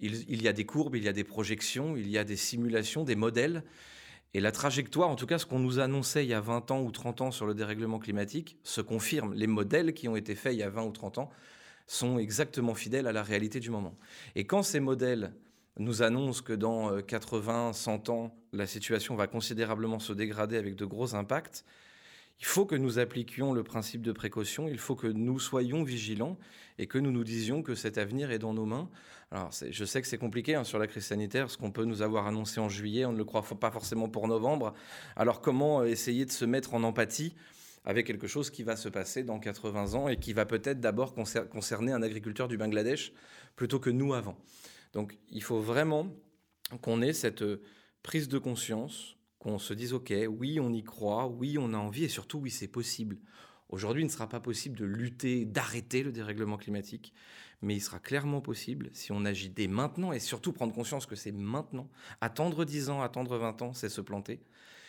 Il, 0.00 0.42
y 0.42 0.46
a 0.46 0.52
des 0.52 0.64
courbes, 0.64 0.94
il 0.94 1.02
y 1.02 1.08
a 1.08 1.12
des 1.12 1.24
projections, 1.24 1.96
il 1.96 2.08
y 2.08 2.18
a 2.18 2.24
des 2.24 2.36
simulations, 2.36 3.02
des 3.02 3.16
modèles. 3.16 3.64
Et 4.32 4.40
la 4.40 4.52
trajectoire, 4.52 5.08
en 5.08 5.16
tout 5.16 5.26
cas 5.26 5.38
ce 5.38 5.46
qu'on 5.46 5.58
nous 5.58 5.80
annonçait 5.80 6.24
il 6.24 6.28
y 6.28 6.34
a 6.34 6.40
20 6.40 6.70
ans 6.70 6.82
ou 6.82 6.92
30 6.92 7.20
ans 7.22 7.30
sur 7.32 7.46
le 7.46 7.54
dérèglement 7.54 7.98
climatique, 7.98 8.58
se 8.62 8.80
confirme. 8.80 9.34
Les 9.34 9.48
modèles 9.48 9.94
qui 9.94 10.06
ont 10.06 10.14
été 10.14 10.36
faits 10.36 10.54
il 10.54 10.58
y 10.58 10.62
a 10.62 10.70
20 10.70 10.84
ou 10.84 10.92
30 10.92 11.18
ans 11.18 11.30
sont 11.88 12.18
exactement 12.18 12.74
fidèles 12.74 13.06
à 13.06 13.12
la 13.12 13.22
réalité 13.22 13.58
du 13.58 13.70
moment. 13.70 13.96
Et 14.36 14.44
quand 14.44 14.62
ces 14.62 14.78
modèles 14.78 15.32
nous 15.78 16.02
annoncent 16.02 16.42
que 16.42 16.52
dans 16.52 17.00
80, 17.00 17.70
euh, 17.70 17.72
100 17.72 18.08
ans, 18.10 18.36
la 18.52 18.66
situation 18.66 19.16
va 19.16 19.26
considérablement 19.26 19.98
se 19.98 20.12
dégrader 20.12 20.56
avec 20.56 20.76
de 20.76 20.84
gros 20.84 21.14
impacts, 21.14 21.64
il 22.40 22.46
faut 22.46 22.66
que 22.66 22.76
nous 22.76 22.98
appliquions 22.98 23.52
le 23.52 23.64
principe 23.64 24.02
de 24.02 24.12
précaution, 24.12 24.68
il 24.68 24.78
faut 24.78 24.94
que 24.94 25.08
nous 25.08 25.40
soyons 25.40 25.82
vigilants 25.82 26.38
et 26.78 26.86
que 26.86 26.98
nous 26.98 27.10
nous 27.10 27.24
disions 27.24 27.62
que 27.62 27.74
cet 27.74 27.98
avenir 27.98 28.30
est 28.30 28.38
dans 28.38 28.54
nos 28.54 28.64
mains. 28.64 28.88
Alors, 29.32 29.50
je 29.68 29.84
sais 29.84 30.00
que 30.00 30.06
c'est 30.06 30.18
compliqué 30.18 30.54
hein, 30.54 30.62
sur 30.62 30.78
la 30.78 30.86
crise 30.86 31.04
sanitaire, 31.04 31.50
ce 31.50 31.58
qu'on 31.58 31.72
peut 31.72 31.84
nous 31.84 32.00
avoir 32.00 32.28
annoncé 32.28 32.60
en 32.60 32.68
juillet, 32.68 33.04
on 33.04 33.12
ne 33.12 33.18
le 33.18 33.24
croit 33.24 33.42
pas 33.42 33.72
forcément 33.72 34.08
pour 34.08 34.28
novembre. 34.28 34.72
Alors, 35.16 35.40
comment 35.40 35.80
euh, 35.80 35.86
essayer 35.86 36.24
de 36.24 36.30
se 36.30 36.44
mettre 36.44 36.74
en 36.74 36.84
empathie 36.84 37.34
avec 37.84 38.06
quelque 38.06 38.28
chose 38.28 38.50
qui 38.50 38.62
va 38.62 38.76
se 38.76 38.88
passer 38.88 39.24
dans 39.24 39.40
80 39.40 39.94
ans 39.94 40.08
et 40.08 40.16
qui 40.16 40.32
va 40.32 40.46
peut-être 40.46 40.80
d'abord 40.80 41.14
concerner 41.14 41.92
un 41.92 42.02
agriculteur 42.02 42.46
du 42.46 42.56
Bangladesh 42.56 43.12
plutôt 43.56 43.80
que 43.80 43.90
nous 43.90 44.14
avant? 44.14 44.38
Donc, 44.92 45.18
il 45.30 45.42
faut 45.42 45.60
vraiment 45.60 46.14
qu'on 46.82 47.02
ait 47.02 47.12
cette 47.12 47.42
euh, 47.42 47.60
prise 48.04 48.28
de 48.28 48.38
conscience 48.38 49.17
qu'on 49.38 49.58
se 49.58 49.74
dise, 49.74 49.92
OK, 49.92 50.12
oui, 50.28 50.58
on 50.60 50.72
y 50.72 50.82
croit, 50.82 51.26
oui, 51.26 51.56
on 51.58 51.72
a 51.72 51.76
envie, 51.76 52.04
et 52.04 52.08
surtout, 52.08 52.38
oui, 52.38 52.50
c'est 52.50 52.68
possible. 52.68 53.18
Aujourd'hui, 53.68 54.02
il 54.02 54.06
ne 54.06 54.10
sera 54.10 54.28
pas 54.28 54.40
possible 54.40 54.78
de 54.78 54.84
lutter, 54.84 55.44
d'arrêter 55.44 56.02
le 56.02 56.10
dérèglement 56.10 56.56
climatique, 56.56 57.12
mais 57.60 57.76
il 57.76 57.80
sera 57.80 57.98
clairement 57.98 58.40
possible 58.40 58.88
si 58.92 59.12
on 59.12 59.24
agit 59.24 59.50
dès 59.50 59.68
maintenant, 59.68 60.12
et 60.12 60.20
surtout 60.20 60.52
prendre 60.52 60.74
conscience 60.74 61.06
que 61.06 61.16
c'est 61.16 61.32
maintenant. 61.32 61.88
Attendre 62.20 62.64
10 62.64 62.90
ans, 62.90 63.02
attendre 63.02 63.36
20 63.36 63.62
ans, 63.62 63.72
c'est 63.74 63.88
se 63.88 64.00
planter, 64.00 64.40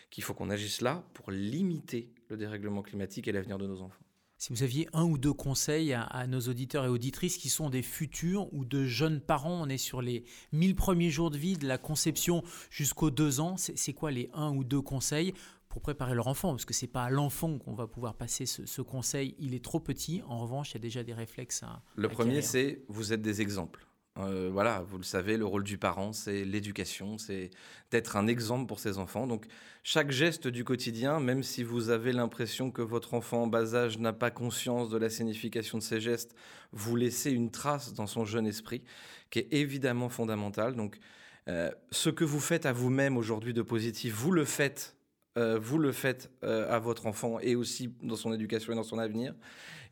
qu'il 0.09 0.23
faut 0.23 0.33
qu'on 0.33 0.49
agisse 0.49 0.81
là 0.81 1.03
pour 1.13 1.31
limiter 1.31 2.11
le 2.29 2.37
dérèglement 2.37 2.81
climatique 2.81 3.27
et 3.27 3.31
l'avenir 3.31 3.57
de 3.57 3.67
nos 3.67 3.81
enfants 3.81 4.03
si 4.39 4.53
vous 4.53 4.63
aviez 4.63 4.88
un 4.93 5.03
ou 5.03 5.17
deux 5.17 5.34
conseils 5.34 5.93
à, 5.93 6.25
nos 6.25 6.39
auditeurs 6.39 6.86
et 6.86 6.88
auditrices 6.88 7.38
qui 7.38 7.50
sont 7.50 7.69
des 7.69 7.81
futurs 7.81 8.51
ou 8.53 8.63
de 8.63 8.86
jeunes 8.86 9.19
parents, 9.19 9.62
on 9.62 9.67
est 9.67 9.77
sur 9.77 10.01
les 10.01 10.24
1000 10.53 10.75
premiers 10.75 11.10
jours 11.10 11.29
de 11.29 11.38
vie, 11.38 11.58
de 11.58 11.67
la 11.67 11.77
conception 11.77 12.41
jusqu'aux 12.72 13.12
deux 13.12 13.41
ans, 13.41 13.58
c'est 13.58 13.93
quoi 13.93 14.12
les 14.12 14.29
un 14.34 14.55
ou 14.55 14.63
deux 14.63 14.81
conseils 14.81 15.34
pour 15.67 15.81
préparer 15.81 16.15
leur 16.15 16.27
enfant? 16.27 16.51
Parce 16.51 16.63
que 16.63 16.74
c'est 16.74 16.88
pas 16.88 17.03
à 17.03 17.10
l'enfant 17.10 17.60
qu'on 17.60 17.74
va 17.74 17.86
pouvoir 17.86 18.15
passer 18.15 18.46
ce, 18.46 18.81
conseil, 18.81 19.36
il 19.39 19.53
est 19.53 19.63
trop 19.63 19.81
petit. 19.81 20.22
En 20.25 20.39
revanche, 20.39 20.72
il 20.72 20.75
y 20.75 20.77
a 20.77 20.81
déjà 20.81 21.03
des 21.03 21.13
réflexes 21.13 21.62
à. 21.63 21.84
Le 21.96 22.08
premier, 22.08 22.41
c'est 22.41 22.86
vous 22.88 23.12
êtes 23.12 23.22
des 23.22 23.41
exemples. 23.41 23.88
Euh, 24.19 24.49
voilà, 24.51 24.83
vous 24.88 24.97
le 24.97 25.03
savez, 25.03 25.38
le 25.38 25.45
rôle 25.45 25.63
du 25.63 25.77
parent, 25.77 26.11
c'est 26.13 26.43
l'éducation, 26.43 27.17
c'est 27.17 27.51
d'être 27.91 28.17
un 28.17 28.27
exemple 28.27 28.67
pour 28.67 28.79
ses 28.79 28.97
enfants. 28.97 29.27
Donc, 29.27 29.45
chaque 29.83 30.11
geste 30.11 30.47
du 30.47 30.63
quotidien, 30.63 31.19
même 31.19 31.41
si 31.41 31.63
vous 31.63 31.89
avez 31.89 32.11
l'impression 32.11 32.69
que 32.69 32.81
votre 32.81 33.13
enfant 33.13 33.43
en 33.43 33.47
bas 33.47 33.75
âge 33.75 33.97
n'a 33.97 34.13
pas 34.13 34.29
conscience 34.29 34.89
de 34.89 34.97
la 34.97 35.09
signification 35.09 35.77
de 35.77 35.83
ses 35.83 36.01
gestes, 36.01 36.35
vous 36.73 36.95
laissez 36.95 37.31
une 37.31 37.49
trace 37.49 37.93
dans 37.93 38.07
son 38.07 38.25
jeune 38.25 38.45
esprit, 38.45 38.83
qui 39.29 39.39
est 39.39 39.47
évidemment 39.51 40.09
fondamentale. 40.09 40.75
Donc, 40.75 40.99
euh, 41.47 41.71
ce 41.91 42.09
que 42.09 42.25
vous 42.25 42.41
faites 42.41 42.65
à 42.65 42.73
vous-même 42.73 43.15
aujourd'hui 43.17 43.53
de 43.53 43.61
positif, 43.61 44.13
vous 44.13 44.31
le 44.31 44.45
faites 44.45 44.95
euh, 45.38 45.59
vous 45.59 45.77
le 45.77 45.91
faites 45.91 46.31
à 46.41 46.79
votre 46.79 47.05
enfant 47.05 47.39
et 47.39 47.55
aussi 47.55 47.93
dans 48.01 48.15
son 48.15 48.33
éducation 48.33 48.73
et 48.73 48.75
dans 48.75 48.83
son 48.83 48.97
avenir. 48.97 49.35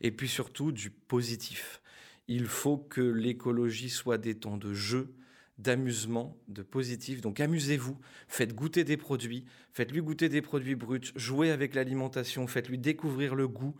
Et 0.00 0.10
puis 0.10 0.28
surtout 0.28 0.72
du 0.72 0.90
positif. 0.90 1.80
Il 2.28 2.46
faut 2.46 2.76
que 2.76 3.00
l'écologie 3.00 3.90
soit 3.90 4.18
des 4.18 4.34
temps 4.34 4.58
de 4.58 4.74
jeu, 4.74 5.14
d'amusement, 5.58 6.36
de 6.48 6.62
positif. 6.62 7.20
Donc 7.20 7.40
amusez-vous, 7.40 7.98
faites 8.28 8.54
goûter 8.54 8.84
des 8.84 8.96
produits, 8.96 9.44
faites-lui 9.72 10.00
goûter 10.00 10.28
des 10.28 10.42
produits 10.42 10.76
bruts, 10.76 11.12
jouez 11.16 11.50
avec 11.50 11.74
l'alimentation, 11.74 12.46
faites-lui 12.46 12.78
découvrir 12.78 13.34
le 13.34 13.48
goût. 13.48 13.74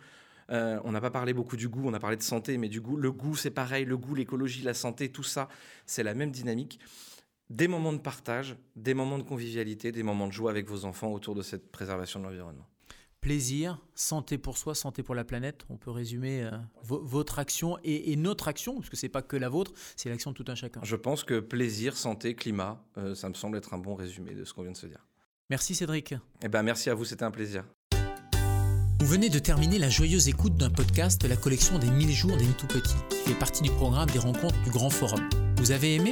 Euh, 0.49 0.79
on 0.83 0.91
n'a 0.91 0.99
pas 0.99 1.11
parlé 1.11 1.33
beaucoup 1.33 1.55
du 1.55 1.69
goût, 1.69 1.83
on 1.85 1.93
a 1.93 1.99
parlé 1.99 2.17
de 2.17 2.23
santé, 2.23 2.57
mais 2.57 2.69
du 2.69 2.81
goût, 2.81 2.97
le 2.97 3.11
goût 3.11 3.35
c'est 3.35 3.51
pareil, 3.51 3.85
le 3.85 3.97
goût, 3.97 4.15
l'écologie, 4.15 4.63
la 4.63 4.73
santé, 4.73 5.09
tout 5.09 5.23
ça, 5.23 5.47
c'est 5.85 6.03
la 6.03 6.13
même 6.13 6.31
dynamique. 6.31 6.79
Des 7.49 7.67
moments 7.67 7.93
de 7.93 7.99
partage, 7.99 8.57
des 8.75 8.93
moments 8.93 9.17
de 9.17 9.23
convivialité, 9.23 9.91
des 9.91 10.03
moments 10.03 10.27
de 10.27 10.33
joie 10.33 10.51
avec 10.51 10.67
vos 10.67 10.85
enfants 10.85 11.11
autour 11.11 11.35
de 11.35 11.41
cette 11.41 11.71
préservation 11.71 12.19
de 12.19 12.25
l'environnement 12.25 12.67
plaisir, 13.21 13.79
santé 13.95 14.37
pour 14.37 14.57
soi, 14.57 14.75
santé 14.75 15.03
pour 15.03 15.15
la 15.15 15.23
planète. 15.23 15.65
On 15.69 15.77
peut 15.77 15.91
résumer 15.91 16.43
euh, 16.43 16.51
votre 16.83 17.39
action 17.39 17.77
et, 17.83 18.15
notre 18.15 18.47
action, 18.47 18.75
parce 18.75 18.89
que 18.89 18.97
c'est 18.97 19.09
pas 19.09 19.21
que 19.21 19.37
la 19.37 19.49
vôtre, 19.49 19.71
c'est 19.95 20.09
l'action 20.09 20.31
de 20.31 20.35
tout 20.35 20.45
un 20.47 20.55
chacun. 20.55 20.81
Je 20.83 20.95
pense 20.95 21.23
que 21.23 21.39
plaisir, 21.39 21.95
santé, 21.95 22.35
climat, 22.35 22.83
euh, 22.97 23.15
ça 23.15 23.29
me 23.29 23.33
semble 23.33 23.57
être 23.57 23.73
un 23.73 23.77
bon 23.77 23.95
résumé 23.95 24.33
de 24.33 24.43
ce 24.45 24.53
qu'on 24.53 24.63
vient 24.63 24.71
de 24.71 24.77
se 24.77 24.87
dire. 24.87 25.05
Merci 25.49 25.73
Cédric. 25.75 26.13
Eh 26.43 26.47
ben 26.47 26.63
merci 26.63 26.89
à 26.89 26.93
vous, 26.93 27.05
c'était 27.05 27.23
un 27.23 27.31
plaisir. 27.31 27.65
Vous 28.99 29.07
venez 29.07 29.29
de 29.29 29.39
terminer 29.39 29.79
la 29.79 29.89
joyeuse 29.89 30.27
écoute 30.27 30.55
d'un 30.55 30.69
podcast 30.69 31.21
de 31.21 31.27
la 31.27 31.37
collection 31.37 31.79
des 31.79 31.89
1000 31.89 32.11
jours 32.11 32.37
des 32.37 32.45
tout 32.57 32.67
petits, 32.67 32.95
qui 33.09 33.29
fait 33.29 33.39
partie 33.39 33.63
du 33.63 33.71
programme 33.71 34.09
des 34.09 34.19
rencontres 34.19 34.61
du 34.63 34.69
Grand 34.69 34.89
Forum. 34.89 35.27
Vous 35.57 35.71
avez 35.71 35.95
aimé? 35.95 36.11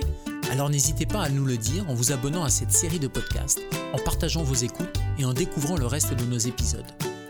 Alors 0.51 0.69
n'hésitez 0.69 1.05
pas 1.05 1.21
à 1.21 1.29
nous 1.29 1.45
le 1.45 1.57
dire 1.57 1.89
en 1.89 1.93
vous 1.93 2.12
abonnant 2.12 2.43
à 2.43 2.49
cette 2.49 2.71
série 2.71 2.99
de 2.99 3.07
podcasts, 3.07 3.62
en 3.93 3.97
partageant 3.97 4.43
vos 4.43 4.55
écoutes 4.55 4.99
et 5.19 5.25
en 5.25 5.33
découvrant 5.33 5.77
le 5.77 5.86
reste 5.86 6.13
de 6.13 6.25
nos 6.25 6.38
épisodes. 6.38 6.86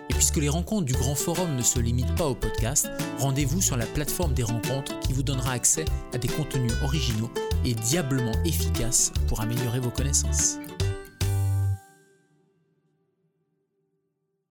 Et 0.10 0.14
puisque 0.14 0.38
les 0.38 0.50
rencontres 0.50 0.86
du 0.86 0.94
Grand 0.94 1.16
Forum 1.16 1.56
ne 1.56 1.62
se 1.62 1.80
limitent 1.80 2.16
pas 2.16 2.28
au 2.28 2.36
podcast, 2.36 2.90
rendez-vous 3.20 3.62
sur 3.62 3.78
la 3.78 3.86
plateforme 3.86 4.34
des 4.34 4.44
rencontres 4.44 5.00
qui 5.00 5.14
vous 5.14 5.24
donnera 5.24 5.52
accès 5.52 5.86
à 6.14 6.18
des 6.18 6.28
contenus 6.28 6.74
originaux 6.84 7.32
et 7.66 7.74
diablement 7.74 8.34
efficaces 8.46 9.12
pour 9.28 9.42
améliorer 9.42 9.80
vos 9.80 9.92
connaissances. 9.92 10.60